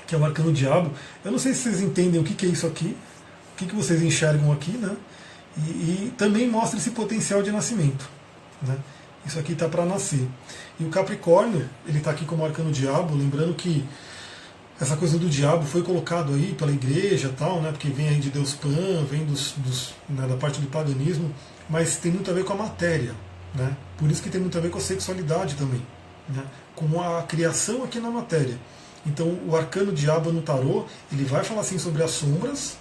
[0.08, 0.92] que é o arcano diabo,
[1.24, 2.98] eu não sei se vocês entendem o que, que é isso aqui,
[3.54, 4.96] o que, que vocês enxergam aqui, né?
[5.58, 8.10] E, e também mostra esse potencial de nascimento.
[8.62, 8.78] Né?
[9.26, 10.28] Isso aqui está para nascer.
[10.80, 13.86] E o Capricórnio, ele está aqui como arcano diabo, lembrando que
[14.80, 18.30] essa coisa do diabo foi colocado aí pela igreja tal, né, porque vem aí de
[18.30, 21.34] Deus Pan, vem dos, dos né, da parte do paganismo,
[21.70, 23.14] mas tem muito a ver com a matéria.
[23.54, 23.76] Né?
[23.98, 25.82] Por isso que tem muito a ver com a sexualidade também,
[26.30, 26.44] né?
[26.76, 28.58] com a criação aqui na matéria.
[29.06, 32.78] Então o arcano diabo no tarô, ele vai falar assim sobre as sombras,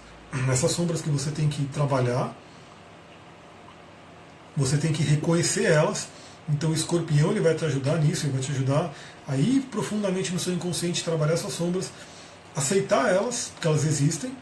[0.48, 2.36] essas sombras que você tem que trabalhar,
[4.56, 6.08] você tem que reconhecer elas
[6.48, 8.92] então o escorpião ele vai te ajudar nisso, ele vai te ajudar
[9.28, 11.92] a ir profundamente no seu inconsciente, trabalhar essas sombras,
[12.56, 14.32] aceitar elas, que elas existem,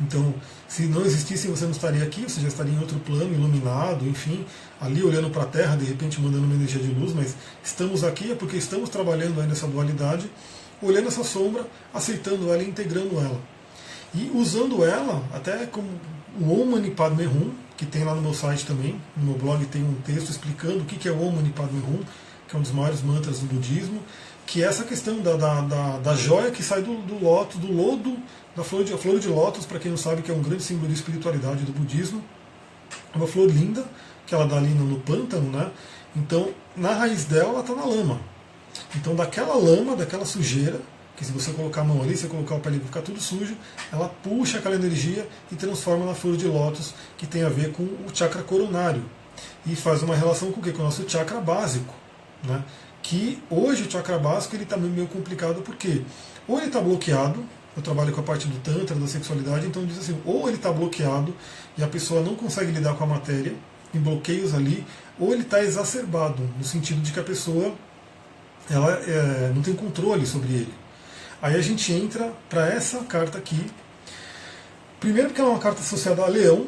[0.00, 0.32] Então,
[0.68, 4.46] se não existissem, você não estaria aqui, você já estaria em outro plano, iluminado, enfim,
[4.80, 7.34] ali olhando para a Terra, de repente mandando uma energia de luz, mas
[7.64, 10.30] estamos aqui é porque estamos trabalhando aí nessa dualidade,
[10.80, 13.40] olhando essa sombra, aceitando ela e integrando ela.
[14.14, 15.88] E usando ela, até como
[16.40, 19.64] o Om Mani Padme Hum, que tem lá no meu site também, no meu blog
[19.66, 22.00] tem um texto explicando o que é o Om Mani Padme Hum,
[22.48, 24.02] que é um dos maiores mantras do budismo,
[24.46, 27.70] que é essa questão da, da, da, da joia que sai do, do loto, do
[27.70, 28.16] lodo,
[28.56, 30.62] da flor de, a flor de lótus, para quem não sabe, que é um grande
[30.62, 32.24] símbolo de espiritualidade do budismo.
[33.14, 33.84] É uma flor linda,
[34.26, 35.70] que ela dá ali no, no pântano, né?
[36.16, 38.20] Então, na raiz dela, ela está na lama.
[38.96, 40.80] Então, daquela lama, daquela sujeira,
[41.14, 43.56] que se você colocar a mão ali, você colocar o pé ali, ficar tudo sujo,
[43.92, 47.82] ela puxa aquela energia e transforma na flor de lótus, que tem a ver com
[47.82, 49.04] o chakra coronário.
[49.66, 50.72] E faz uma relação com o quê?
[50.72, 51.92] Com o nosso chakra básico.
[52.44, 52.62] Né?
[53.02, 56.02] Que hoje o chakra básico ele está meio complicado, porque
[56.46, 57.44] ou ele está bloqueado,
[57.76, 60.72] eu trabalho com a parte do Tantra, da sexualidade, então diz assim, ou ele está
[60.72, 61.34] bloqueado
[61.76, 63.54] e a pessoa não consegue lidar com a matéria,
[63.94, 64.84] em bloqueios ali,
[65.18, 67.74] ou ele está exacerbado, no sentido de que a pessoa
[68.70, 70.74] ela é, não tem controle sobre ele.
[71.40, 73.70] Aí a gente entra para essa carta aqui.
[74.98, 76.66] Primeiro porque ela é uma carta associada a Leão,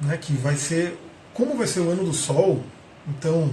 [0.00, 0.98] né, que vai ser
[1.34, 2.62] como vai ser o ano do Sol.
[3.06, 3.50] Então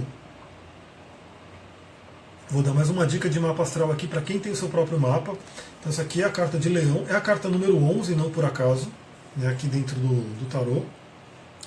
[2.54, 4.98] vou dar mais uma dica de mapa astral aqui para quem tem o seu próprio
[4.98, 5.32] mapa.
[5.80, 8.44] Então essa aqui é a carta de Leão, é a carta número 11, não por
[8.44, 8.88] acaso,
[9.36, 10.82] né, aqui dentro do, do tarô.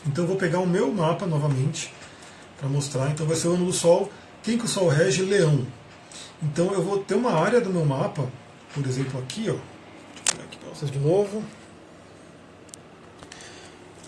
[0.06, 1.94] Então eu vou pegar o meu mapa novamente
[2.60, 3.12] para mostrar.
[3.12, 4.12] Então vai ser o ano do Sol.
[4.42, 5.24] Quem que o Sol rege?
[5.24, 5.68] Leão.
[6.42, 8.28] Então eu vou ter uma área do meu mapa
[8.78, 9.54] por exemplo, aqui, ó.
[9.54, 9.62] Deixa
[10.20, 11.44] eu pegar aqui para vocês de novo.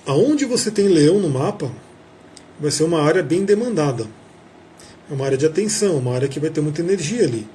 [0.06, 1.72] Aonde você tem leão no mapa,
[2.60, 4.08] vai ser uma área bem demandada.
[5.10, 7.48] É uma área de atenção, uma área que vai ter muita energia ali.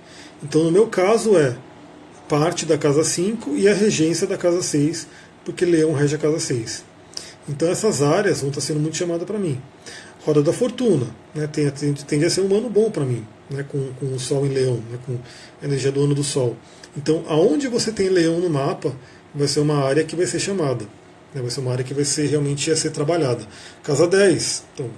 [0.43, 1.57] Então, no meu caso, é
[2.29, 5.07] parte da casa 5 e a regência da casa 6,
[5.45, 6.85] porque leão rege a casa 6.
[7.49, 9.61] Então, essas áreas vão estar sendo muito chamadas para mim.
[10.25, 14.07] Roda da Fortuna, né, tende, a ser um ano bom para mim, né, com, com
[14.07, 15.19] o Sol em Leão, né, com
[15.61, 16.57] a energia do ano do Sol.
[16.97, 18.95] Então, aonde você tem leão no mapa,
[19.35, 20.87] vai ser uma área que vai ser chamada.
[21.35, 21.43] Né?
[21.43, 23.47] Vai ser uma área que vai ser realmente a ser trabalhada.
[23.83, 24.89] Casa 10, então,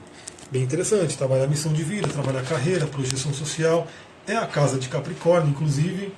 [0.51, 3.87] bem interessante, trabalhar missão de vida, trabalhar carreira, projeção social.
[4.27, 6.13] É a casa de Capricórnio, inclusive,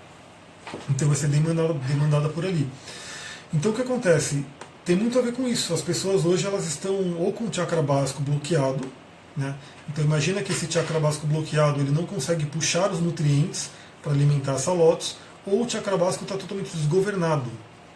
[0.89, 2.69] então vai ser demandada, demandada por ali.
[3.53, 4.45] Então o que acontece?
[4.85, 5.75] Tem muito a ver com isso.
[5.75, 8.91] As pessoas hoje elas estão ou com o chakra básico bloqueado,
[9.37, 9.55] né?
[9.89, 13.71] Então imagina que esse chakra básico bloqueado ele não consegue puxar os nutrientes
[14.03, 17.51] para alimentar essa lótus, ou o chakra básico está totalmente desgovernado,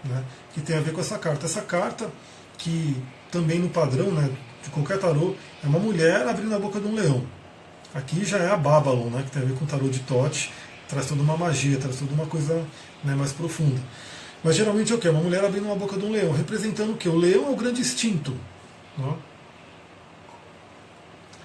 [0.05, 1.47] né, que tem a ver com essa carta.
[1.47, 2.11] Essa carta,
[2.59, 2.97] que
[3.31, 4.31] também no padrão né,
[4.63, 7.25] de qualquer tarô, é uma mulher abrindo a boca de um leão.
[7.95, 10.53] Aqui já é a Babylon, né, que tem a ver com o tarô de Tote,
[10.89, 12.65] traz toda uma magia, traz toda uma coisa
[13.05, 13.81] né, mais profunda.
[14.43, 15.09] Mas geralmente é o que?
[15.09, 17.09] Uma mulher abrindo a boca de um leão, representando o que?
[17.09, 18.37] O leão é o grande instinto.
[18.97, 19.15] Né?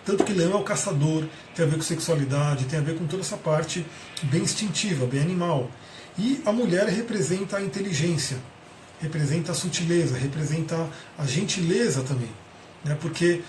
[0.06, 3.06] Tanto que leão é o caçador, tem a ver com sexualidade, tem a ver com
[3.06, 3.86] toda essa parte
[4.24, 5.70] bem instintiva, bem animal.
[6.18, 8.38] E a mulher representa a inteligência,
[9.02, 12.30] representa a sutileza, representa a gentileza também.
[12.84, 12.98] Né?
[13.00, 13.42] Porque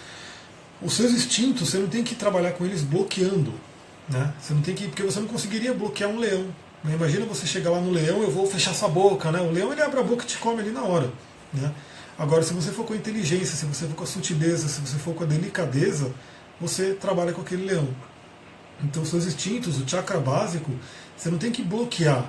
[0.80, 3.52] os seus instintos, você não tem que trabalhar com eles bloqueando.
[4.08, 4.32] Né?
[4.40, 6.46] Você não tem que, porque você não conseguiria bloquear um leão.
[6.82, 6.94] Né?
[6.94, 9.30] Imagina você chegar lá no leão, eu vou fechar sua boca.
[9.30, 9.40] Né?
[9.40, 11.10] O leão ele abre a boca e te come ali na hora.
[11.52, 11.72] Né?
[12.18, 14.98] Agora, se você for com a inteligência, se você for com a sutileza, se você
[14.98, 16.12] for com a delicadeza,
[16.60, 17.88] você trabalha com aquele leão.
[18.82, 20.70] Então, seus instintos, o chakra básico,
[21.16, 22.24] você não tem que bloquear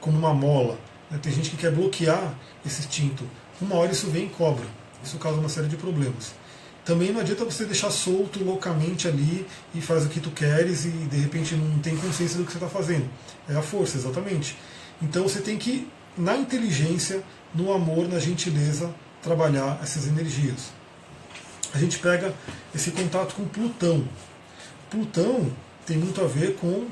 [0.00, 0.78] como uma mola.
[1.10, 1.18] Né?
[1.22, 3.24] Tem gente que quer bloquear esse instinto.
[3.60, 4.66] Uma hora isso vem e cobra.
[5.04, 6.32] Isso causa uma série de problemas.
[6.84, 10.90] Também não adianta você deixar solto loucamente ali e faz o que tu queres e
[10.90, 13.10] de repente não tem consciência do que você está fazendo.
[13.48, 14.56] É a força, exatamente.
[15.02, 20.70] Então você tem que, na inteligência, no amor, na gentileza, trabalhar essas energias.
[21.74, 22.32] A gente pega
[22.72, 24.06] esse contato com Plutão.
[24.88, 25.50] Plutão
[25.84, 26.86] tem muito a ver com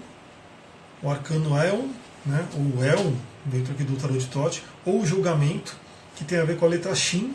[1.03, 1.89] o arcano Aeon,
[2.27, 3.13] né, o El,
[3.45, 5.77] dentro aqui do tarot de Tote, ou julgamento,
[6.17, 7.35] que tem a ver com a letra Shin,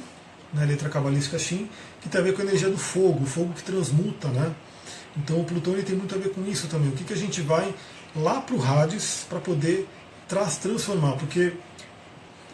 [0.53, 1.69] né, a letra cabalística Shin,
[2.01, 4.27] que tem a ver com a energia do fogo, o fogo que transmuta.
[4.29, 4.53] Né?
[5.17, 6.89] Então o Plutão ele tem muito a ver com isso também.
[6.89, 7.73] O que, que a gente vai
[8.15, 9.87] lá para o Hades para poder
[10.27, 11.13] traz, transformar?
[11.13, 11.53] Porque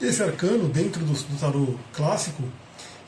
[0.01, 2.43] esse arcano, dentro do, do tarot clássico,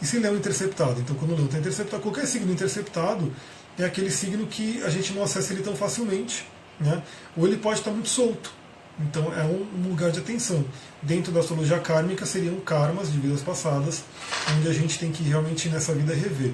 [0.01, 0.99] e se leão interceptado?
[1.01, 3.33] Então, quando o leão está interceptado, qualquer signo interceptado
[3.77, 6.45] é aquele signo que a gente não acessa ele tão facilmente,
[6.79, 7.01] né?
[7.35, 8.51] ou ele pode estar muito solto.
[8.99, 10.65] Então é um lugar de atenção.
[11.01, 14.03] Dentro da astrologia kármica seriam karmas de vidas passadas,
[14.57, 16.53] onde a gente tem que realmente nessa vida rever.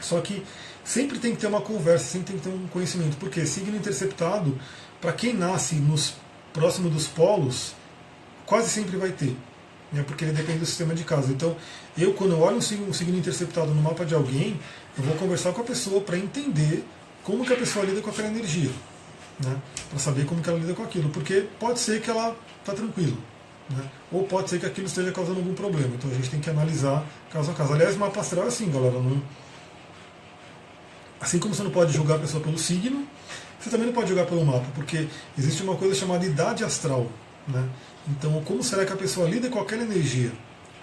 [0.00, 0.44] Só que
[0.84, 4.58] sempre tem que ter uma conversa, sempre tem que ter um conhecimento, porque signo interceptado,
[5.00, 6.14] para quem nasce nos
[6.52, 7.74] próximo dos polos,
[8.46, 9.36] quase sempre vai ter.
[9.92, 11.32] né, porque ele depende do sistema de casa.
[11.32, 11.56] Então,
[11.96, 14.58] eu, quando eu olho um signo, um signo interceptado no mapa de alguém,
[14.96, 16.84] eu vou conversar com a pessoa para entender
[17.22, 18.70] como que a pessoa lida com aquela energia,
[19.44, 19.56] né,
[19.88, 23.16] para saber como ela lida com aquilo, porque pode ser que ela está tranquila,
[23.70, 25.94] né, ou pode ser que aquilo esteja causando algum problema.
[25.94, 27.72] Então, a gente tem que analisar caso a caso.
[27.72, 28.98] Aliás, mapa astral é assim, galera.
[28.98, 29.22] Não...
[31.20, 33.06] Assim como você não pode julgar a pessoa pelo signo,
[33.58, 37.06] você também não pode julgar pelo mapa, porque existe uma coisa chamada idade astral.
[37.46, 37.68] Né?
[38.08, 40.32] Então, como será que a pessoa lida com aquela energia?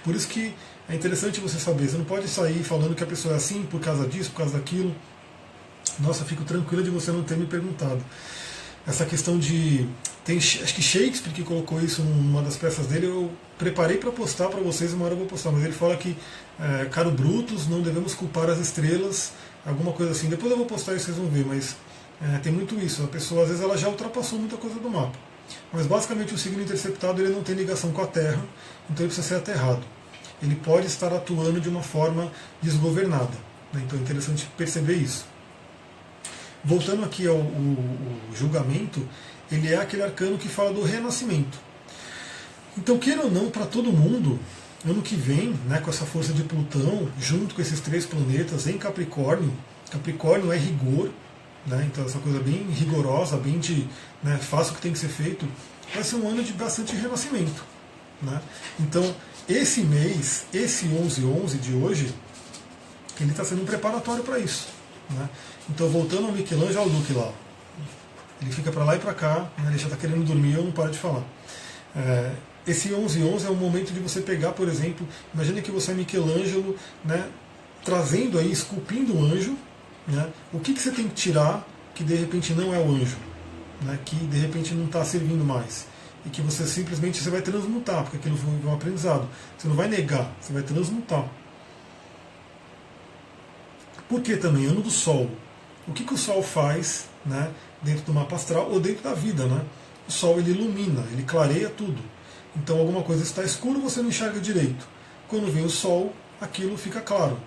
[0.03, 0.53] Por isso que
[0.88, 1.88] é interessante você saber.
[1.88, 4.58] Você não pode sair falando que a pessoa é assim por causa disso, por causa
[4.58, 4.93] daquilo.
[5.99, 8.03] Nossa, fico tranquila de você não ter me perguntado.
[8.88, 9.88] Essa questão de.
[10.23, 13.07] Tem, acho que Shakespeare que colocou isso numa das peças dele.
[13.07, 15.51] Eu preparei para postar para vocês, uma hora eu vou postar.
[15.51, 16.15] Mas ele fala que,
[16.59, 19.33] é, caro Brutus, não devemos culpar as estrelas,
[19.65, 20.29] alguma coisa assim.
[20.29, 21.45] Depois eu vou postar e vocês vão ver.
[21.45, 21.75] Mas
[22.21, 23.03] é, tem muito isso.
[23.03, 25.17] A pessoa, às vezes, ela já ultrapassou muita coisa do mapa.
[25.71, 28.41] Mas basicamente o signo interceptado ele não tem ligação com a Terra,
[28.89, 29.83] então ele precisa ser aterrado.
[30.41, 32.31] Ele pode estar atuando de uma forma
[32.61, 33.33] desgovernada.
[33.73, 33.81] Né?
[33.86, 35.25] Então é interessante perceber isso.
[36.66, 39.07] Voltando aqui ao, ao, ao julgamento,
[39.51, 41.57] ele é aquele arcano que fala do renascimento.
[42.78, 44.39] Então, queira ou não, para todo mundo,
[44.86, 48.78] ano que vem, né, com essa força de Plutão, junto com esses três planetas em
[48.78, 49.53] Capricórnio,
[49.91, 51.11] Capricórnio é rigor,
[51.66, 51.88] né?
[51.91, 53.88] Então essa coisa bem rigorosa, bem de
[54.22, 55.47] né, faça o que tem que ser feito,
[55.93, 57.63] vai ser um ano de bastante renascimento.
[58.22, 58.41] Né?
[58.80, 59.16] Então
[59.47, 62.13] esse mês, esse 11-11 de hoje,
[63.20, 64.68] ele está sendo um preparatório para isso.
[65.09, 65.30] Né?
[65.70, 67.32] Então voltando ao Michelangelo, ao Duque lá,
[68.41, 69.70] ele fica para lá e para cá, né?
[69.70, 71.24] ele já está querendo dormir, eu não paro de falar.
[71.95, 72.32] É,
[72.68, 76.76] esse 11-11 é o momento de você pegar, por exemplo, imagine que você é Michelangelo,
[77.03, 77.30] né,
[77.84, 79.55] trazendo aí, esculpindo um anjo,
[80.07, 80.30] né?
[80.51, 83.18] O que, que você tem que tirar que de repente não é o anjo,
[83.82, 83.97] né?
[84.03, 85.88] que de repente não está servindo mais?
[86.26, 89.28] E que você simplesmente você vai transmutar, porque aquilo foi um aprendizado.
[89.57, 91.26] Você não vai negar, você vai transmutar.
[94.09, 94.66] Por que também?
[94.66, 95.30] Ano do Sol.
[95.88, 99.45] O que, que o Sol faz né, dentro do mapa astral ou dentro da vida?
[99.45, 99.61] Né?
[100.07, 102.01] O Sol ele ilumina, ele clareia tudo.
[102.55, 104.88] Então alguma coisa está escuro, você não enxerga direito.
[105.27, 107.39] Quando vem o Sol, aquilo fica claro.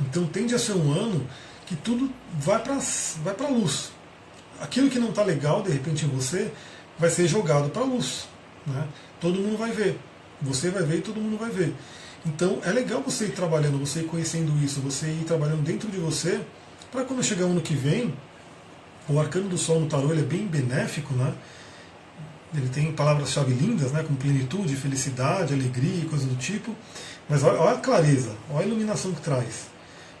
[0.00, 1.26] Então tende a ser um ano
[1.66, 2.78] que tudo vai para
[3.22, 3.90] vai a luz.
[4.60, 6.50] Aquilo que não está legal, de repente, em você,
[6.98, 8.26] vai ser jogado para a luz.
[8.66, 8.86] Né?
[9.20, 9.98] Todo mundo vai ver.
[10.40, 11.74] Você vai ver e todo mundo vai ver.
[12.24, 15.98] Então é legal você ir trabalhando, você ir conhecendo isso, você ir trabalhando dentro de
[15.98, 16.40] você,
[16.96, 18.14] para quando chegar o ano que vem,
[19.06, 21.34] o arcano do sol no tarô ele é bem benéfico, né?
[22.54, 24.02] Ele tem palavras-chave lindas, né?
[24.02, 26.74] como plenitude, felicidade, alegria e coisas do tipo.
[27.28, 29.66] Mas olha, olha a clareza, olha a iluminação que traz.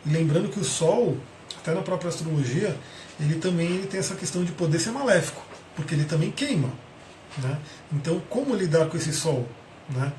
[0.04, 1.16] E lembrando que o sol,
[1.58, 2.76] até na própria astrologia,
[3.18, 5.42] ele também ele tem essa questão de poder ser maléfico,
[5.74, 6.68] porque ele também queima.
[7.38, 7.58] Né?
[7.90, 9.48] Então, como lidar com esse Sol?
[9.88, 10.12] Né?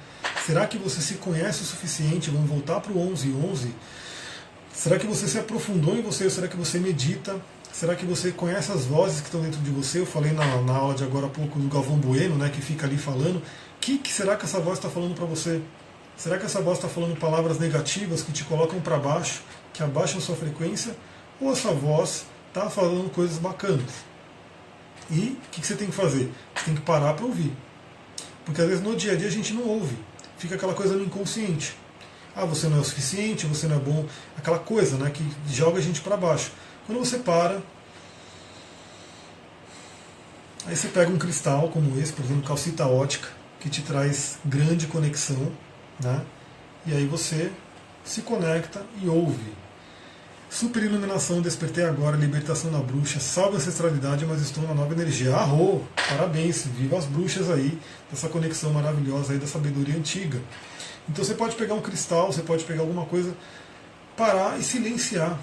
[0.46, 2.32] Será que você se conhece o suficiente?
[2.32, 3.74] Vamos voltar para o 11 11.
[4.78, 6.30] Será que você se aprofundou em você?
[6.30, 7.36] Será que você medita?
[7.74, 10.00] Será que você conhece as vozes que estão dentro de você?
[10.00, 12.86] Eu falei na, na aula de agora há pouco do Galvão Bueno, né, que fica
[12.86, 13.38] ali falando.
[13.38, 13.42] O
[13.82, 15.62] que, que será que essa voz está falando para você?
[16.16, 19.42] Será que essa voz está falando palavras negativas que te colocam para baixo,
[19.74, 20.96] que abaixam sua frequência?
[21.40, 24.06] ou a sua voz está falando coisas bacanas.
[25.10, 26.32] E o que, que, você tem que fazer?
[26.56, 27.54] Você tem que parar para ouvir.
[28.46, 29.98] Porque às vezes no dia a dia a gente não ouve.
[30.38, 31.76] Fica aquela coisa no inconsciente.
[32.38, 34.06] Ah, você não é o suficiente, você não é bom.
[34.38, 36.52] Aquela coisa né, que joga a gente para baixo.
[36.86, 37.62] Quando você para,
[40.66, 43.28] aí você pega um cristal como esse, por exemplo, calcita ótica,
[43.60, 45.52] que te traz grande conexão.
[46.00, 46.22] Né,
[46.86, 47.52] e aí você
[48.06, 49.58] se conecta e ouve
[50.50, 55.36] Super iluminação, despertei agora, libertação da bruxa, salve a ancestralidade, mas estou na nova energia.
[55.36, 55.86] Arro!
[56.10, 57.78] Parabéns, viva as bruxas aí,
[58.10, 60.40] dessa conexão maravilhosa aí da sabedoria antiga.
[61.10, 63.34] Então você pode pegar um cristal, você pode pegar alguma coisa,
[64.16, 65.40] parar e silenciar.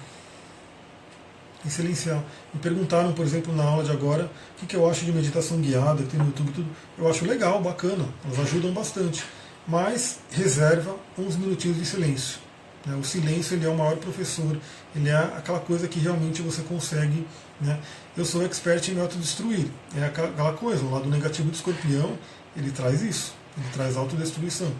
[1.65, 2.23] E silenciar.
[2.53, 5.61] Me perguntaram, por exemplo, na aula de agora, o que, que eu acho de meditação
[5.61, 6.69] guiada, tem no YouTube tudo.
[6.99, 9.25] Eu acho legal, bacana, elas ajudam bastante.
[9.67, 12.39] Mas reserva uns minutinhos de silêncio.
[12.85, 12.95] Né?
[12.97, 14.59] O silêncio ele é o maior professor,
[14.95, 17.27] ele é aquela coisa que realmente você consegue.
[17.59, 17.81] Né?
[18.15, 19.67] Eu sou expert em me autodestruir.
[19.97, 22.19] É aquela coisa, o lado negativo do escorpião,
[22.55, 24.71] ele traz isso, ele traz autodestruição.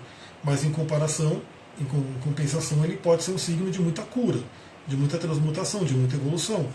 [0.45, 1.41] Mas em comparação,
[1.81, 1.85] em
[2.21, 4.39] compensação, ele pode ser um signo de muita cura,
[4.87, 6.69] de muita transmutação, de muita evolução.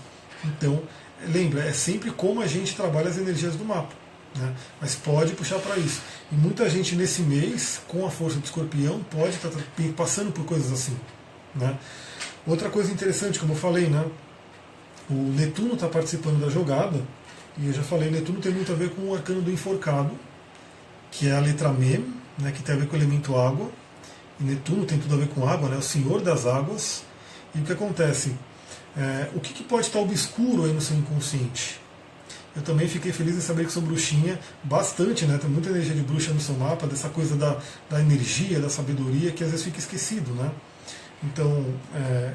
[0.44, 0.82] Então,
[1.28, 3.94] lembra, é sempre como a gente trabalha as energias do mapa.
[4.36, 4.54] Né?
[4.82, 6.02] Mas pode puxar para isso.
[6.32, 9.60] E muita gente nesse mês, com a força do escorpião, pode estar tá
[9.96, 10.98] passando por coisas assim.
[11.56, 11.78] Né?
[12.46, 14.06] Outra coisa interessante, como eu falei, né?
[15.10, 17.02] o Netuno está participando da jogada,
[17.58, 20.12] e eu já falei, Netuno tem muito a ver com o arcano do enforcado,
[21.12, 22.06] que é a letra Mem,
[22.40, 23.70] né, que tem a ver com o elemento água.
[24.40, 27.04] E Netuno tem tudo a ver com água, né, o senhor das águas.
[27.54, 28.36] E o que acontece?
[28.98, 31.80] É, o que, que, pode estar obscuro aí no seu inconsciente?
[32.56, 35.38] Eu também fiquei feliz em saber que sou bruxinha bastante, né?
[35.38, 37.58] Tem muita energia de bruxa no seu mapa, dessa coisa da,
[37.90, 40.52] da energia, da sabedoria, que às vezes fica esquecido, né?
[41.24, 42.34] Então, é,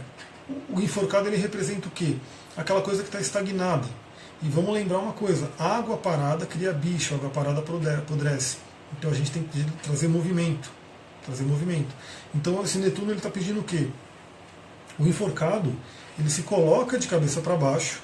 [0.70, 2.16] o enforcado ele representa o quê?
[2.56, 3.88] Aquela coisa que está estagnada.
[4.42, 8.58] E vamos lembrar uma coisa: água parada cria bicho, água parada apodrece.
[8.98, 10.70] Então a gente tem que trazer movimento,
[11.24, 11.94] trazer movimento.
[12.34, 13.88] Então esse Netuno está pedindo o quê?
[14.98, 15.74] O enforcado
[16.18, 18.00] ele se coloca de cabeça para baixo.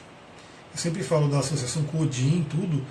[0.73, 2.85] Eu sempre falo da associação com Odin, tudo.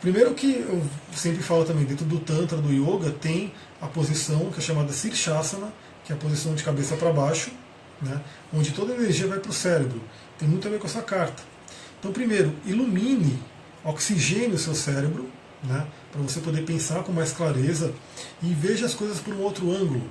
[0.00, 0.82] Primeiro que eu
[1.14, 5.72] sempre falo também, dentro do Tantra, do Yoga, tem a posição que é chamada Sirshasana,
[6.04, 7.52] que é a posição de cabeça para baixo,
[8.00, 8.20] né,
[8.52, 10.02] onde toda a energia vai para o cérebro.
[10.38, 11.42] Tem muito a ver com essa carta.
[12.00, 13.40] Então, primeiro, ilumine,
[13.84, 15.30] oxigene o seu cérebro,
[15.62, 17.92] né, para você poder pensar com mais clareza
[18.42, 20.02] e veja as coisas por um outro ângulo.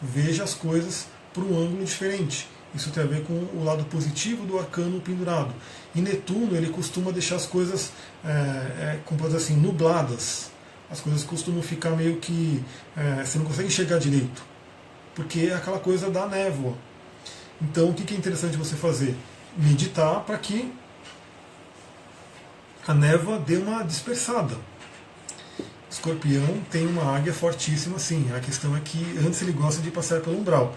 [0.00, 2.46] Veja as coisas por um ângulo diferente.
[2.74, 5.54] Isso tem a ver com o lado positivo do arcano pendurado.
[5.94, 7.92] E Netuno ele costuma deixar as coisas,
[8.24, 10.50] é, é, como pode dizer assim, nubladas.
[10.90, 12.62] As coisas costumam ficar meio que.
[12.96, 14.44] É, você não consegue enxergar direito.
[15.14, 16.74] Porque é aquela coisa da névoa.
[17.62, 19.16] Então o que é interessante você fazer?
[19.56, 20.72] Meditar para que
[22.86, 24.56] a névoa dê uma dispersada.
[25.94, 28.28] Escorpião tem uma águia fortíssima, sim.
[28.36, 30.74] A questão é que antes ele gosta de passar pelo umbral.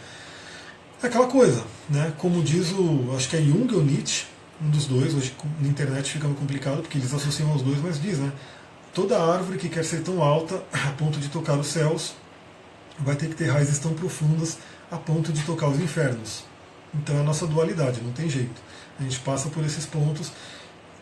[1.02, 2.14] É aquela coisa, né?
[2.18, 4.26] Como diz o, acho que é Jung ou Nietzsche,
[4.62, 8.20] um dos dois, hoje na internet fica complicado porque eles associam os dois, mas diz,
[8.20, 8.32] né?
[8.94, 12.14] Toda árvore que quer ser tão alta a ponto de tocar os céus
[13.00, 14.60] vai ter que ter raízes tão profundas
[14.92, 16.44] a ponto de tocar os infernos.
[16.94, 18.62] Então é a nossa dualidade, não tem jeito.
[19.00, 20.32] A gente passa por esses pontos.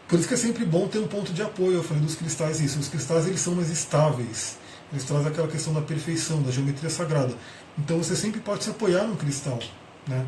[0.08, 1.78] Por isso que é sempre bom ter um ponto de apoio.
[1.78, 2.80] Eu falei dos cristais isso.
[2.80, 4.58] Os cristais eles são mais estáveis.
[4.92, 7.34] Eles trazem aquela questão da perfeição, da geometria sagrada.
[7.78, 9.60] Então você sempre pode se apoiar num cristal.
[10.08, 10.26] Né?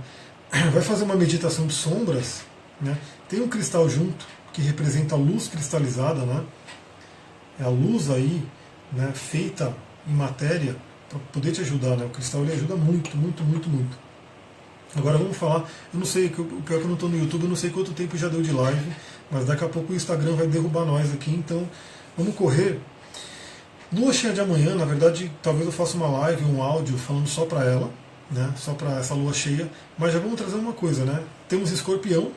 [0.73, 2.41] Vai fazer uma meditação de sombras,
[2.81, 2.97] né?
[3.29, 6.43] tem um cristal junto que representa a luz cristalizada, né?
[7.59, 8.43] é a luz aí
[8.91, 9.75] né, feita
[10.07, 10.75] em matéria
[11.09, 11.95] para poder te ajudar.
[11.95, 12.05] Né?
[12.05, 14.06] O cristal ele ajuda muito, muito, muito, muito.
[14.95, 15.59] Agora vamos falar,
[15.93, 17.69] eu não sei, o pior é que eu não estou no YouTube, eu não sei
[17.69, 18.91] quanto tempo já deu de live,
[19.29, 21.69] mas daqui a pouco o Instagram vai derrubar nós aqui, então
[22.17, 22.79] vamos correr.
[23.93, 27.45] Lua cheia de amanhã, na verdade, talvez eu faça uma live, um áudio falando só
[27.45, 27.89] para ela,
[28.31, 29.69] né, só para essa lua cheia.
[29.97, 31.23] Mas já vamos trazer uma coisa, né?
[31.47, 32.31] Temos escorpião,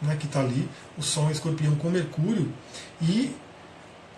[0.00, 2.50] né, que está ali, o Sol em escorpião com Mercúrio,
[3.02, 3.34] e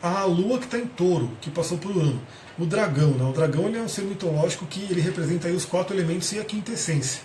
[0.02, 2.20] a lua que está em touro, que passou por Urano.
[2.58, 3.24] O dragão, né?
[3.24, 6.38] O dragão ele é um ser mitológico que ele representa aí os quatro elementos e
[6.38, 7.22] a quinta essência.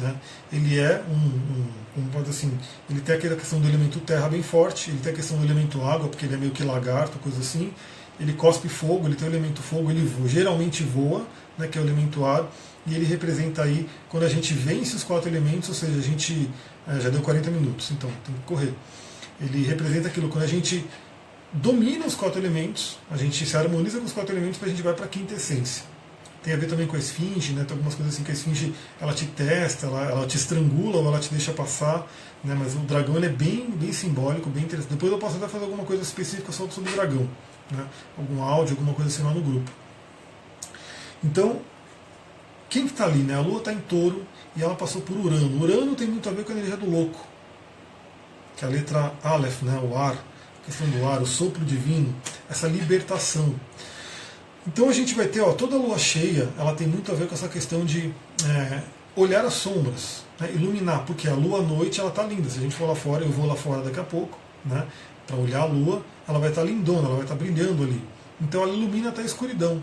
[0.00, 0.14] Né?
[0.52, 2.56] Ele é um, um, assim,
[2.88, 5.82] ele tem aquela questão do elemento terra bem forte, ele tem a questão do elemento
[5.82, 7.72] água, porque ele é meio que lagarto, coisa assim.
[8.18, 11.26] Ele cospe fogo, ele tem o elemento fogo, ele voa, geralmente voa,
[11.56, 12.50] né, que é o elemento ar
[12.86, 16.50] e ele representa aí quando a gente vence os quatro elementos, ou seja, a gente
[16.88, 18.74] é, já deu 40 minutos, então tem que correr.
[19.40, 20.84] Ele representa aquilo quando a gente
[21.52, 24.82] domina os quatro elementos, a gente se harmoniza com os quatro elementos para a gente
[24.82, 25.84] vai para a quinta essência.
[26.42, 27.64] Tem a ver também com a esfinge, né?
[27.64, 31.06] tem algumas coisas assim que a esfinge ela te testa, ela, ela te estrangula ou
[31.06, 32.06] ela te deixa passar,
[32.42, 32.56] né?
[32.58, 34.92] mas o dragão ele é bem, bem simbólico, bem interessante.
[34.92, 37.28] Depois eu posso até fazer alguma coisa específica só sobre o dragão,
[37.70, 37.86] né?
[38.16, 39.70] algum áudio, alguma coisa assim lá no grupo.
[41.22, 41.60] Então,
[42.70, 43.18] quem que está ali?
[43.18, 43.34] Né?
[43.34, 44.24] A Lua está em touro
[44.56, 45.62] e ela passou por Urano.
[45.62, 47.26] Urano tem muito a ver com a energia do louco,
[48.56, 49.78] que é a letra Aleph, né?
[49.82, 52.14] o ar, a questão do ar, o sopro divino,
[52.48, 53.54] essa libertação.
[54.66, 57.26] Então a gente vai ter, ó, toda a lua cheia, ela tem muito a ver
[57.26, 58.12] com essa questão de
[58.44, 58.82] é,
[59.16, 60.50] olhar as sombras, né?
[60.52, 62.48] iluminar, porque a lua à noite ela está linda.
[62.48, 64.86] Se a gente for lá fora, eu vou lá fora daqui a pouco, né?
[65.26, 68.02] para olhar a lua, ela vai estar tá lindona, ela vai estar tá brilhando ali.
[68.40, 69.82] Então ela ilumina até a escuridão.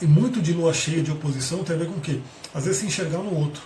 [0.00, 2.20] E muito de lua cheia, de oposição, tem a ver com o quê?
[2.52, 3.62] Às vezes se enxergar no outro.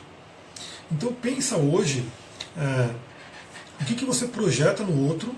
[0.91, 2.05] Então pensa hoje
[2.57, 2.91] é,
[3.81, 5.35] o que, que você projeta no outro,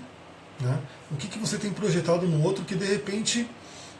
[0.61, 0.79] né?
[1.11, 3.47] o que, que você tem projetado no outro que de repente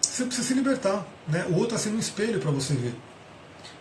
[0.02, 1.06] você precisa se libertar.
[1.28, 1.46] Né?
[1.50, 2.94] O outro está sendo um espelho para você ver.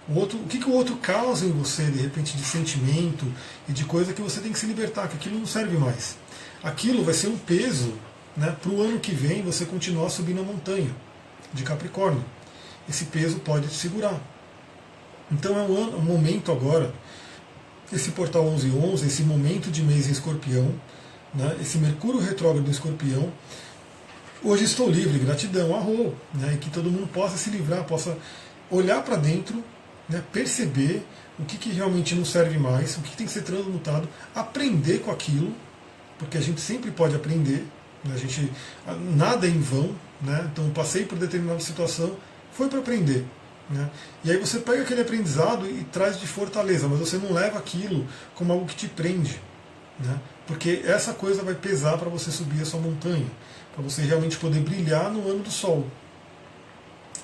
[0.09, 3.33] O, outro, o que, que o outro causa em você, de repente, de sentimento
[3.68, 6.16] e de coisa que você tem que se libertar, que aquilo não serve mais.
[6.62, 7.95] Aquilo vai ser um peso
[8.37, 10.91] né, para o ano que vem você continuar subindo a montanha
[11.53, 12.24] de Capricórnio
[12.91, 14.20] esse peso pode te segurar.
[15.31, 16.93] Então é um, um momento agora,
[17.93, 20.74] esse portal 1111, esse momento de mês em escorpião,
[21.35, 23.33] né, esse Mercúrio retrógrado em escorpião.
[24.43, 28.16] Hoje estou livre, gratidão, arro, né, e que todo mundo possa se livrar, possa
[28.70, 29.62] olhar para dentro,
[30.09, 31.05] né, perceber
[31.39, 35.11] o que, que realmente não serve mais, o que, tem que ser transmutado, aprender com
[35.11, 35.55] aquilo,
[36.18, 37.66] porque a gente sempre pode aprender,
[38.05, 38.14] Né?
[38.14, 38.51] A gente,
[39.14, 40.49] nada é em vão, né?
[40.53, 42.16] então passei por determinada situação,
[42.53, 43.26] foi para aprender.
[43.68, 43.89] Né?
[44.24, 48.07] E aí você pega aquele aprendizado e traz de fortaleza, mas você não leva aquilo
[48.35, 49.41] como algo que te prende.
[49.99, 50.18] Né?
[50.47, 53.26] Porque essa coisa vai pesar para você subir a sua montanha,
[53.72, 55.86] para você realmente poder brilhar no ano do sol.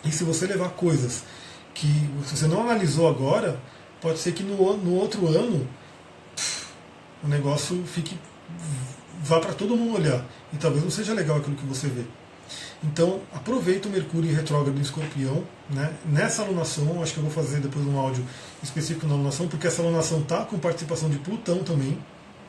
[0.04, 1.24] E se você levar coisas
[1.74, 1.88] que
[2.22, 3.58] você não analisou agora,
[4.00, 5.68] pode ser que no, no outro ano
[6.34, 6.66] pff,
[7.24, 8.16] o negócio fique
[9.22, 12.02] vá para todo mundo olhar e talvez não seja legal aquilo que você vê.
[12.84, 15.92] Então aproveita o Mercúrio retrógrado em Escorpião, né?
[16.04, 18.24] Nessa alunação, acho que eu vou fazer depois um áudio
[18.62, 21.98] específico na alunação, porque essa alunação tá com participação de Plutão também,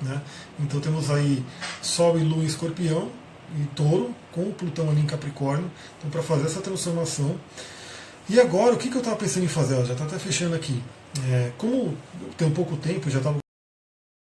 [0.01, 0.21] né?
[0.59, 1.43] Então temos aí
[1.81, 3.09] Sol e Lua em Escorpião
[3.55, 7.39] e Touro, com o Plutão ali em Capricórnio, então para fazer essa transformação.
[8.29, 9.85] E agora, o que, que eu estava pensando em fazer?
[9.85, 10.83] já está até fechando aqui.
[11.29, 11.97] É, como
[12.37, 13.37] tem um pouco tempo, já estava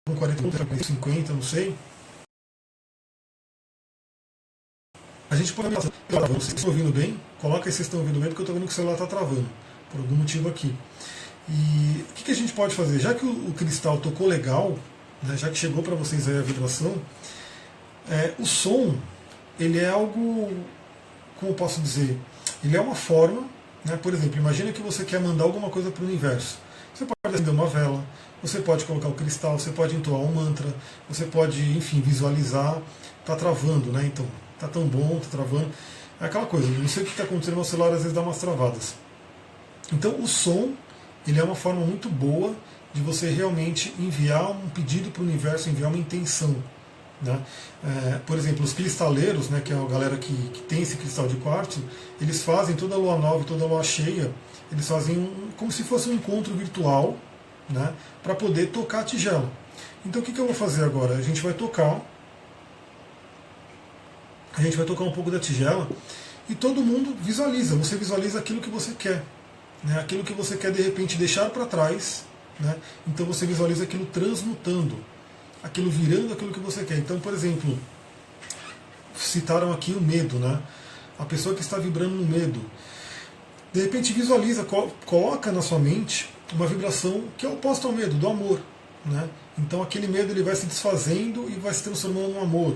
[0.08, 1.76] com 40 minutos, 50, não sei.
[5.30, 5.74] A gente pode.
[5.74, 7.20] Vocês estão ouvindo bem?
[7.40, 9.48] Coloca aí se estão ouvindo bem, porque eu estou vendo que o celular está travando,
[9.90, 10.76] por algum motivo aqui.
[11.50, 13.00] E o que, que, a gente pode fazer?
[13.00, 14.78] Já que o, o cristal tocou legal,
[15.24, 16.96] né, já que chegou para vocês aí a vibração,
[18.10, 18.96] é, o som,
[19.60, 20.52] ele é algo,
[21.40, 22.18] como eu posso dizer,
[22.64, 23.44] ele é uma forma,
[23.86, 26.60] né, por exemplo, imagina que você quer mandar alguma coisa para o universo.
[26.94, 28.04] Você pode acender uma vela,
[28.42, 30.68] você pode colocar o cristal, você pode entoar um mantra,
[31.08, 32.82] você pode, enfim, visualizar.
[33.22, 34.04] Está travando, né?
[34.06, 34.26] Então,
[34.60, 35.70] tá tão bom, tá travando.
[36.20, 38.38] É aquela coisa, não sei o que está acontecendo, meu celular às vezes dá umas
[38.38, 38.96] travadas.
[39.94, 40.74] Então, o som,
[41.28, 42.56] ele é uma forma muito boa
[42.94, 46.56] de você realmente enviar um pedido para o universo, enviar uma intenção.
[47.22, 47.40] Né?
[47.84, 51.28] É, por exemplo, os cristaleiros, né, que é a galera que, que tem esse cristal
[51.28, 51.84] de quartzo,
[52.20, 54.32] eles fazem toda lua nova e toda lua cheia,
[54.72, 57.16] eles fazem um, como se fosse um encontro virtual
[57.70, 59.50] né, para poder tocar a tigela.
[60.06, 61.16] Então o que, que eu vou fazer agora?
[61.16, 62.02] A gente vai tocar,
[64.58, 65.88] a gente vai tocar um pouco da tigela
[66.50, 69.24] e todo mundo visualiza, você visualiza aquilo que você quer,
[69.84, 72.26] né, aquilo que você quer de repente deixar para trás
[72.60, 72.76] né?
[73.08, 74.98] Então você visualiza aquilo transmutando,
[75.64, 76.98] aquilo virando aquilo que você quer.
[76.98, 77.78] Então, por exemplo,
[79.16, 80.62] citaram aqui o medo, né?
[81.22, 82.60] a pessoa que está vibrando no medo.
[83.72, 84.66] De repente visualiza,
[85.06, 88.60] coloca na sua mente uma vibração que é oposta ao medo, do amor.
[89.06, 89.30] Né?
[89.58, 92.76] Então aquele medo ele vai se desfazendo e vai se transformando no amor.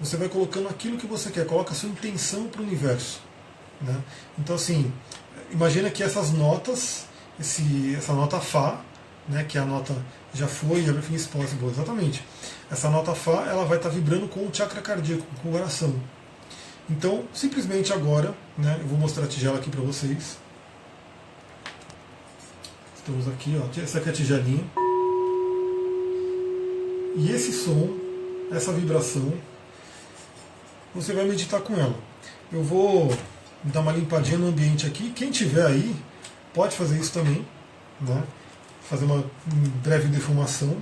[0.00, 3.20] Você vai colocando aquilo que você quer, coloca a sua intenção para o universo.
[3.80, 3.96] Né?
[4.38, 4.90] Então assim,
[5.50, 7.06] imagina que essas notas,
[7.38, 8.80] esse, essa nota Fá,
[9.30, 9.94] né, que a nota
[10.34, 12.22] já foi, everything is possible, exatamente.
[12.70, 15.94] Essa nota Fá ela vai estar tá vibrando com o chakra cardíaco, com o coração.
[16.88, 20.36] Então, simplesmente agora, né, eu vou mostrar a tigela aqui para vocês.
[22.96, 24.64] Estamos aqui, ó, essa aqui é a tigelinha.
[27.16, 27.96] E esse som,
[28.52, 29.32] essa vibração,
[30.94, 31.94] você vai meditar com ela.
[32.52, 33.16] Eu vou
[33.62, 35.10] dar uma limpadinha no ambiente aqui.
[35.10, 35.94] Quem tiver aí,
[36.52, 37.46] pode fazer isso também.
[38.00, 38.24] Né?
[38.90, 39.24] Fazer uma
[39.84, 40.76] breve defumação.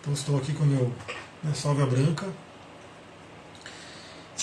[0.00, 0.92] Então estou aqui com meu
[1.40, 2.26] minha salvia branca.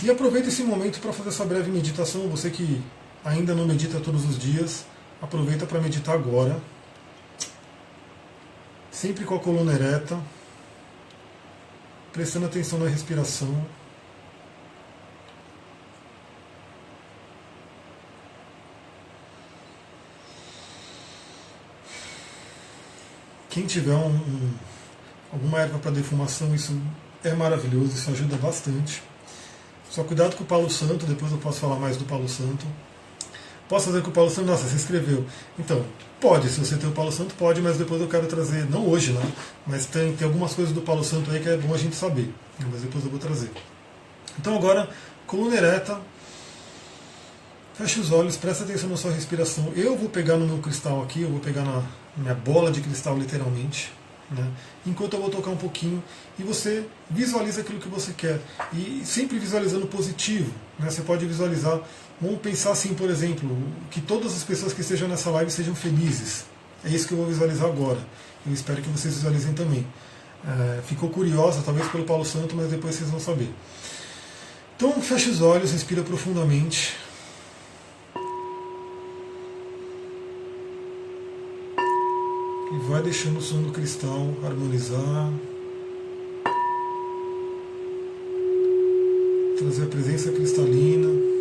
[0.02, 2.30] E aproveita esse momento para fazer essa breve meditação.
[2.30, 2.82] Você que
[3.24, 4.86] ainda não medita todos os dias,
[5.22, 6.62] aproveita para meditar agora.
[8.92, 10.18] Sempre com a coluna ereta,
[12.14, 13.66] prestando atenção na respiração.
[23.56, 24.54] Quem tiver um, um,
[25.32, 26.78] alguma erva para defumação, isso
[27.24, 29.02] é maravilhoso, isso ajuda bastante.
[29.90, 32.66] Só cuidado com o Palo Santo, depois eu posso falar mais do Palo Santo.
[33.70, 34.48] Posso fazer com o Palo Santo?
[34.48, 35.26] Nossa, você escreveu.
[35.58, 35.86] Então,
[36.20, 39.14] pode, se você tem o Palo Santo, pode, mas depois eu quero trazer, não hoje,
[39.14, 39.24] né?
[39.66, 42.34] Mas tem, tem algumas coisas do Palo Santo aí que é bom a gente saber.
[42.70, 43.52] Mas depois eu vou trazer.
[44.38, 44.90] Então agora,
[45.26, 46.02] coluna ereta,
[47.74, 49.72] feche os olhos, presta atenção na sua respiração.
[49.78, 51.82] Eu vou pegar no meu cristal aqui, eu vou pegar na,
[52.16, 53.92] minha bola de cristal literalmente,
[54.32, 54.50] né?
[54.86, 56.04] enquanto eu vou tocar um pouquinho
[56.40, 58.40] e você visualiza aquilo que você quer
[58.74, 60.90] e sempre visualizando positivo, né?
[60.90, 61.80] você pode visualizar,
[62.20, 63.56] vamos pensar assim, por exemplo,
[63.92, 66.46] que todas as pessoas que estejam nessa live sejam felizes.
[66.84, 68.00] É isso que eu vou visualizar agora.
[68.46, 69.86] Eu espero que vocês visualizem também.
[70.48, 73.50] É, ficou curiosa, talvez pelo Paulo Santo, mas depois vocês vão saber.
[74.78, 76.94] Então feche os olhos, respira profundamente.
[82.72, 85.32] E vai deixando o som do cristal harmonizar.
[89.58, 91.35] Trazer a presença cristalina.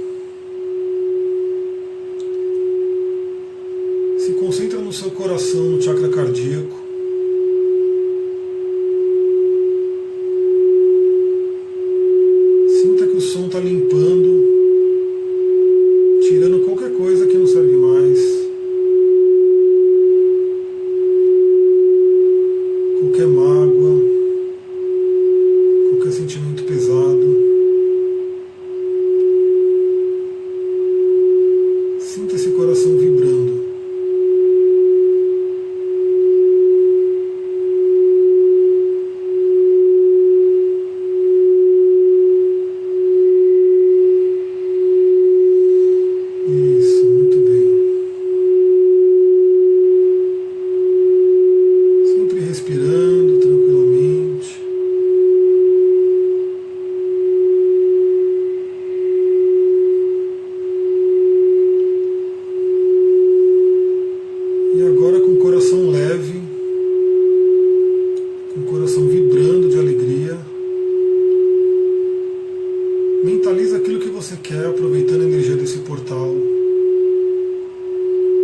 [73.35, 76.33] mentaliza aquilo que você quer, aproveitando a energia desse portal,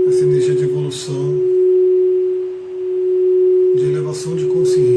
[0.08, 1.38] essa energia de evolução,
[3.76, 4.89] de elevação de consciência.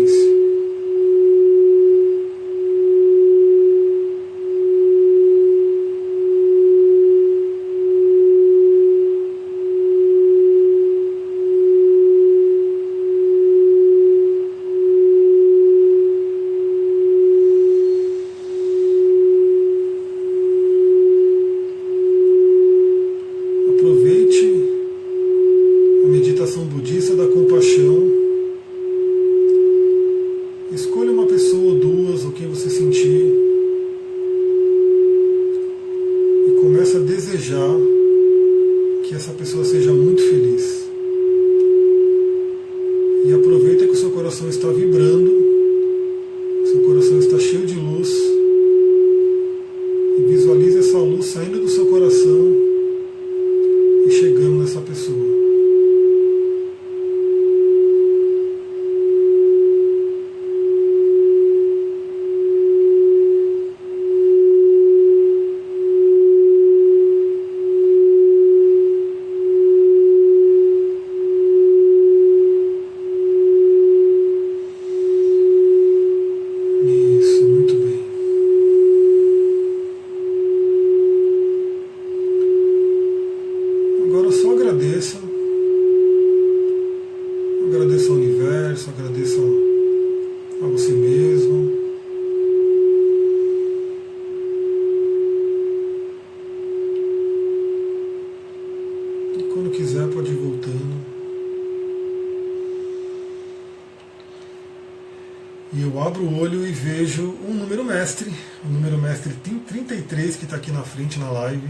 [105.76, 108.32] E eu abro o olho e vejo um número mestre,
[108.64, 111.68] o número mestre 33 que está aqui na frente na live,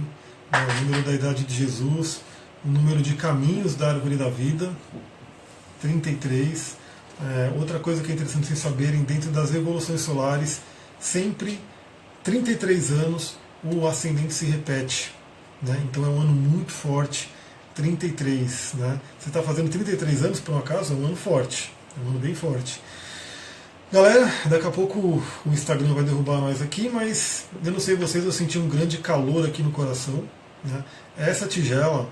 [0.51, 2.19] né, o número da idade de Jesus,
[2.65, 4.69] o número de caminhos da árvore da vida,
[5.81, 6.75] 33.
[7.21, 10.59] É, outra coisa que é interessante vocês saberem, dentro das revoluções solares,
[10.99, 11.57] sempre
[12.25, 15.13] 33 anos o ascendente se repete.
[15.61, 15.81] Né?
[15.89, 17.29] Então é um ano muito forte,
[17.73, 18.73] 33.
[18.73, 18.99] Né?
[19.17, 22.19] Você está fazendo 33 anos, por um acaso, é um ano forte, é um ano
[22.19, 22.81] bem forte.
[23.93, 28.25] Galera, daqui a pouco o Instagram vai derrubar nós aqui, mas eu não sei vocês,
[28.25, 30.23] eu senti um grande calor aqui no coração.
[30.63, 30.83] Né?
[31.15, 32.09] Essa tigela,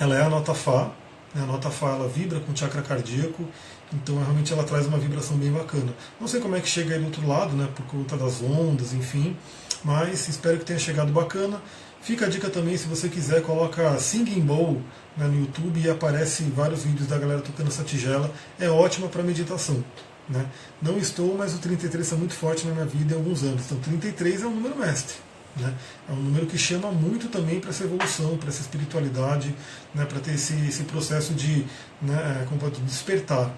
[0.00, 0.90] ela é a nota Fá,
[1.34, 1.42] né?
[1.42, 3.46] a nota Fá ela vibra com o chakra cardíaco,
[3.92, 5.92] então realmente ela traz uma vibração bem bacana.
[6.18, 7.68] Não sei como é que chega aí do outro lado, né?
[7.74, 9.36] por conta das ondas, enfim,
[9.84, 11.60] mas espero que tenha chegado bacana.
[12.00, 14.80] Fica a dica também, se você quiser, coloca Singing Bowl
[15.14, 18.32] né, no YouTube e aparece vários vídeos da galera tocando essa tigela.
[18.58, 19.84] É ótima para meditação.
[20.28, 20.46] Né?
[20.82, 23.62] Não estou, mas o 33 está muito forte na minha vida há alguns anos.
[23.66, 25.16] Então 33 é um número mestre.
[25.56, 25.72] Né?
[26.08, 29.54] É um número que chama muito também para essa evolução, para essa espiritualidade,
[29.94, 30.04] né?
[30.04, 31.64] para ter esse, esse processo de,
[32.02, 33.54] né, de despertar.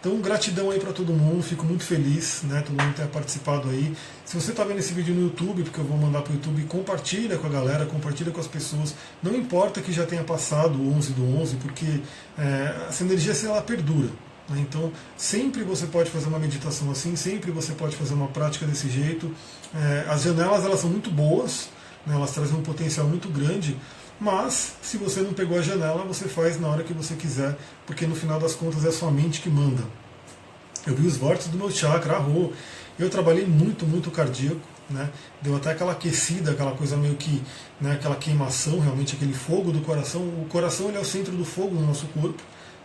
[0.00, 2.62] Então, gratidão aí para todo mundo, fico muito feliz, né?
[2.64, 3.96] Todo mundo ter participado aí.
[4.24, 6.62] Se você está vendo esse vídeo no YouTube, porque eu vou mandar para o YouTube,
[6.66, 8.94] compartilha com a galera, compartilha com as pessoas.
[9.20, 12.00] Não importa que já tenha passado o 11 do 11, porque
[12.38, 14.08] é, essa energia ela perdura.
[14.48, 14.60] Né?
[14.60, 18.88] Então, sempre você pode fazer uma meditação assim, sempre você pode fazer uma prática desse
[18.88, 19.34] jeito.
[19.74, 21.68] É, as janelas elas são muito boas,
[22.06, 22.14] né?
[22.14, 23.76] elas trazem um potencial muito grande,
[24.20, 28.06] mas se você não pegou a janela, você faz na hora que você quiser, porque
[28.06, 29.84] no final das contas é a sua mente que manda.
[30.86, 32.52] Eu vi os vórtices do meu chakra, arro.
[32.98, 35.10] Eu trabalhei muito, muito cardíaco, né?
[35.40, 37.42] Deu até aquela aquecida, aquela coisa meio que,
[37.80, 40.22] né, aquela queimação, realmente aquele fogo do coração.
[40.22, 42.42] O coração ele é o centro do fogo no nosso corpo.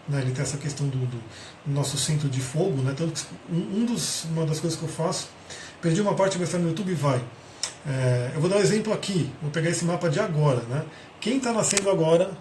[0.08, 1.24] Né, ele tem essa questão do, do,
[1.66, 5.30] nosso centro de fogo, né, tanto que um dos, uma das coisas que eu faço,
[5.82, 7.24] perdi uma parte, vai estar no YouTube vai.
[7.88, 10.62] É, eu vou dar um exemplo aqui, vou pegar esse mapa de agora.
[10.64, 10.84] Né,
[11.22, 12.32] quem está nascendo agora,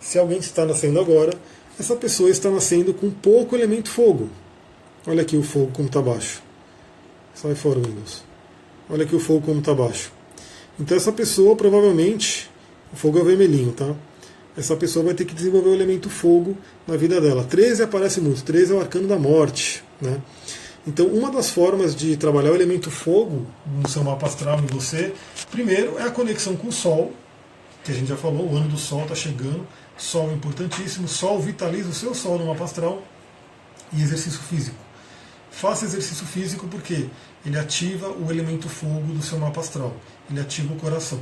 [0.00, 1.32] se alguém está nascendo agora,
[1.78, 4.28] essa pessoa está nascendo com pouco elemento fogo.
[5.06, 6.42] Olha aqui o fogo como está baixo.
[7.34, 8.24] Sai fora, Windows.
[8.88, 10.10] Olha aqui o fogo como está baixo.
[10.80, 12.50] Então essa pessoa provavelmente,
[12.92, 13.94] o fogo é vermelhinho, tá?
[14.56, 17.44] Essa pessoa vai ter que desenvolver o elemento fogo na vida dela.
[17.44, 19.84] 13 aparece muito, 13 é o arcano da morte.
[20.00, 20.20] Né?
[20.86, 25.12] Então, uma das formas de trabalhar o elemento fogo no seu mapa astral em você,
[25.50, 27.12] primeiro é a conexão com o Sol,
[27.84, 29.66] que a gente já falou, o ano do Sol está chegando,
[29.98, 33.02] Sol é importantíssimo, Sol vitaliza o seu Sol no mapa astral
[33.92, 34.76] e exercício físico.
[35.50, 37.06] Faça exercício físico porque
[37.44, 39.94] ele ativa o elemento fogo do seu mapa astral,
[40.30, 41.18] ele ativa o coração.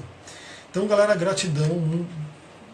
[0.70, 2.04] Então, galera, gratidão,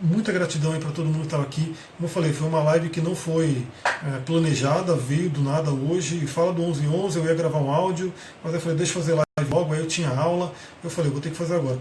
[0.01, 1.75] muita gratidão para todo mundo que estava aqui.
[1.97, 6.27] Como eu falei, foi uma live que não foi é, planejada, veio do nada hoje.
[6.27, 9.13] Fala do 11 11, eu ia gravar um áudio, mas eu falei, deixa eu fazer
[9.13, 9.73] live logo.
[9.73, 11.79] Aí eu tinha aula, eu falei, vou ter que fazer agora.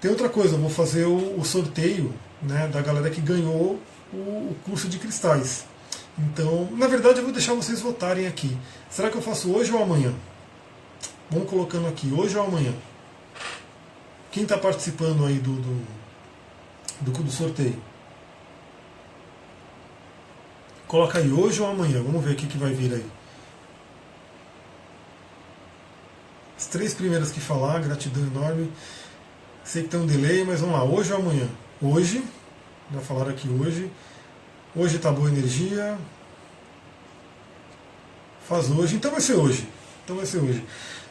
[0.00, 3.78] Tem outra coisa, eu vou fazer o, o sorteio né, da galera que ganhou
[4.12, 5.64] o, o curso de cristais.
[6.18, 8.56] Então, na verdade, eu vou deixar vocês votarem aqui.
[8.88, 10.12] Será que eu faço hoje ou amanhã?
[11.30, 12.72] Vamos colocando aqui, hoje ou amanhã?
[14.32, 15.99] Quem está participando aí do, do
[17.00, 17.80] do, do sorteio.
[20.86, 23.06] Coloca aí hoje ou amanhã, vamos ver o que, que vai vir aí.
[26.58, 28.70] As três primeiras que falar, gratidão enorme.
[29.64, 31.48] Sei que tem um delay, mas vamos lá, hoje ou amanhã?
[31.80, 32.24] Hoje,
[32.92, 33.90] já falaram aqui hoje.
[34.74, 35.96] Hoje tá boa energia.
[38.46, 39.68] Faz hoje, então vai ser hoje.
[40.04, 40.64] Então vai ser hoje.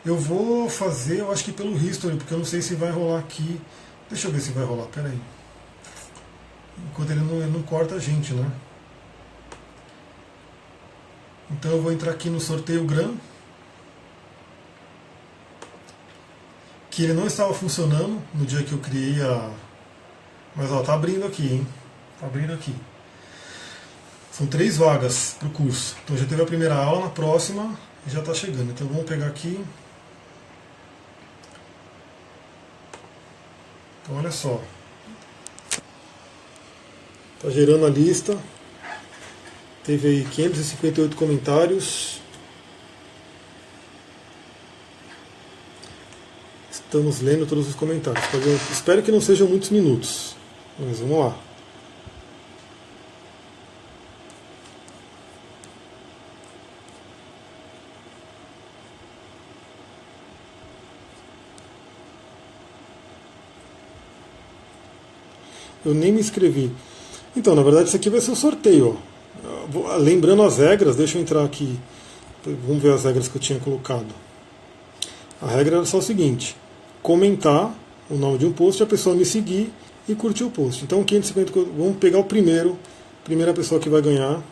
[0.05, 3.19] Eu vou fazer, eu acho que pelo history, porque eu não sei se vai rolar
[3.19, 3.59] aqui.
[4.09, 5.17] Deixa eu ver se vai rolar, peraí.
[6.88, 8.51] Enquanto ele não, ele não corta a gente, né?
[11.51, 13.15] Então eu vou entrar aqui no sorteio GRAM.
[16.91, 19.51] Que ele não estava funcionando no dia que eu criei a.
[20.55, 21.67] Mas ó, tá abrindo aqui, hein?
[22.19, 22.75] Tá abrindo aqui.
[24.32, 25.95] São três vagas para o curso.
[26.03, 27.77] Então já teve a primeira aula, na próxima
[28.07, 28.71] já está chegando.
[28.71, 29.63] Então vamos pegar aqui.
[34.01, 34.61] Então olha só.
[37.39, 38.37] Está gerando a lista.
[39.85, 42.19] Teve aí 558 comentários.
[46.69, 48.25] Estamos lendo todos os comentários.
[48.69, 50.35] espero que não sejam muitos minutos.
[50.77, 51.39] Mas vamos lá.
[65.85, 66.69] Eu nem me inscrevi.
[67.39, 68.97] Então, na verdade, isso aqui vai ser um sorteio.
[70.01, 71.79] Lembrando as regras, deixa eu entrar aqui.
[72.67, 74.13] Vamos ver as regras que eu tinha colocado.
[75.41, 76.53] A regra era só o seguinte:
[77.01, 77.73] comentar
[78.09, 79.71] o nome de um post, a pessoa me seguir
[80.05, 80.83] e curtir o post.
[80.83, 82.77] Então, 550, vamos pegar o primeiro,
[83.23, 84.43] primeira pessoa que vai ganhar.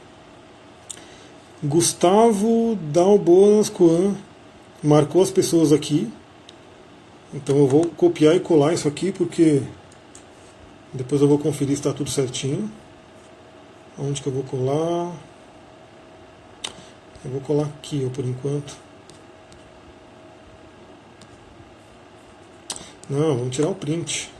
[1.62, 4.16] Gustavo Dalboas Coan
[4.82, 6.08] marcou as pessoas aqui.
[7.34, 9.62] Então eu vou copiar e colar isso aqui porque
[10.98, 12.72] depois eu vou conferir se está tudo certinho.
[13.98, 15.16] Onde que eu vou colar?
[17.24, 18.76] Eu vou colar aqui ó, por enquanto.
[23.10, 24.32] Não, vamos tirar o print.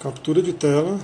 [0.00, 0.98] Captura de tela.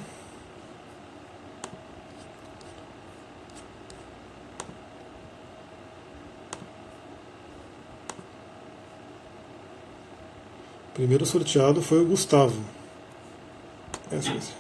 [10.99, 12.61] Primeiro sorteado foi o Gustavo.
[14.11, 14.53] Essa, essa.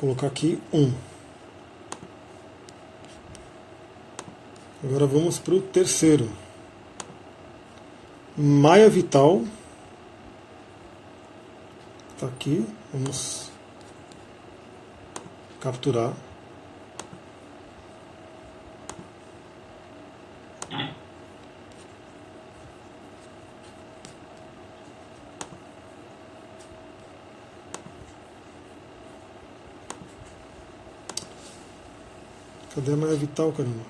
[0.00, 0.92] colocar aqui um.
[4.82, 6.28] Agora vamos para o terceiro.
[8.36, 9.44] Maia Vital.
[12.16, 12.66] Está aqui.
[12.92, 13.52] Vamos
[15.60, 16.12] capturar.
[32.78, 33.82] Cadê a Maia Vital, caramba?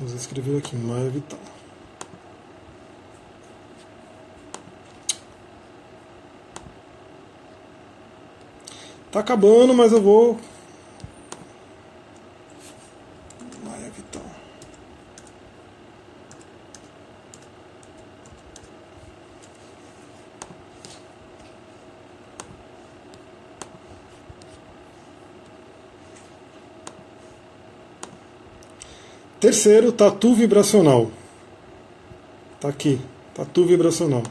[0.00, 1.38] Vamos escrever aqui, Maia Vital.
[9.12, 10.40] Tá acabando, mas eu vou
[29.52, 31.10] Terceiro, tatu vibracional.
[32.58, 32.98] Tá aqui,
[33.34, 34.22] tatu vibracional.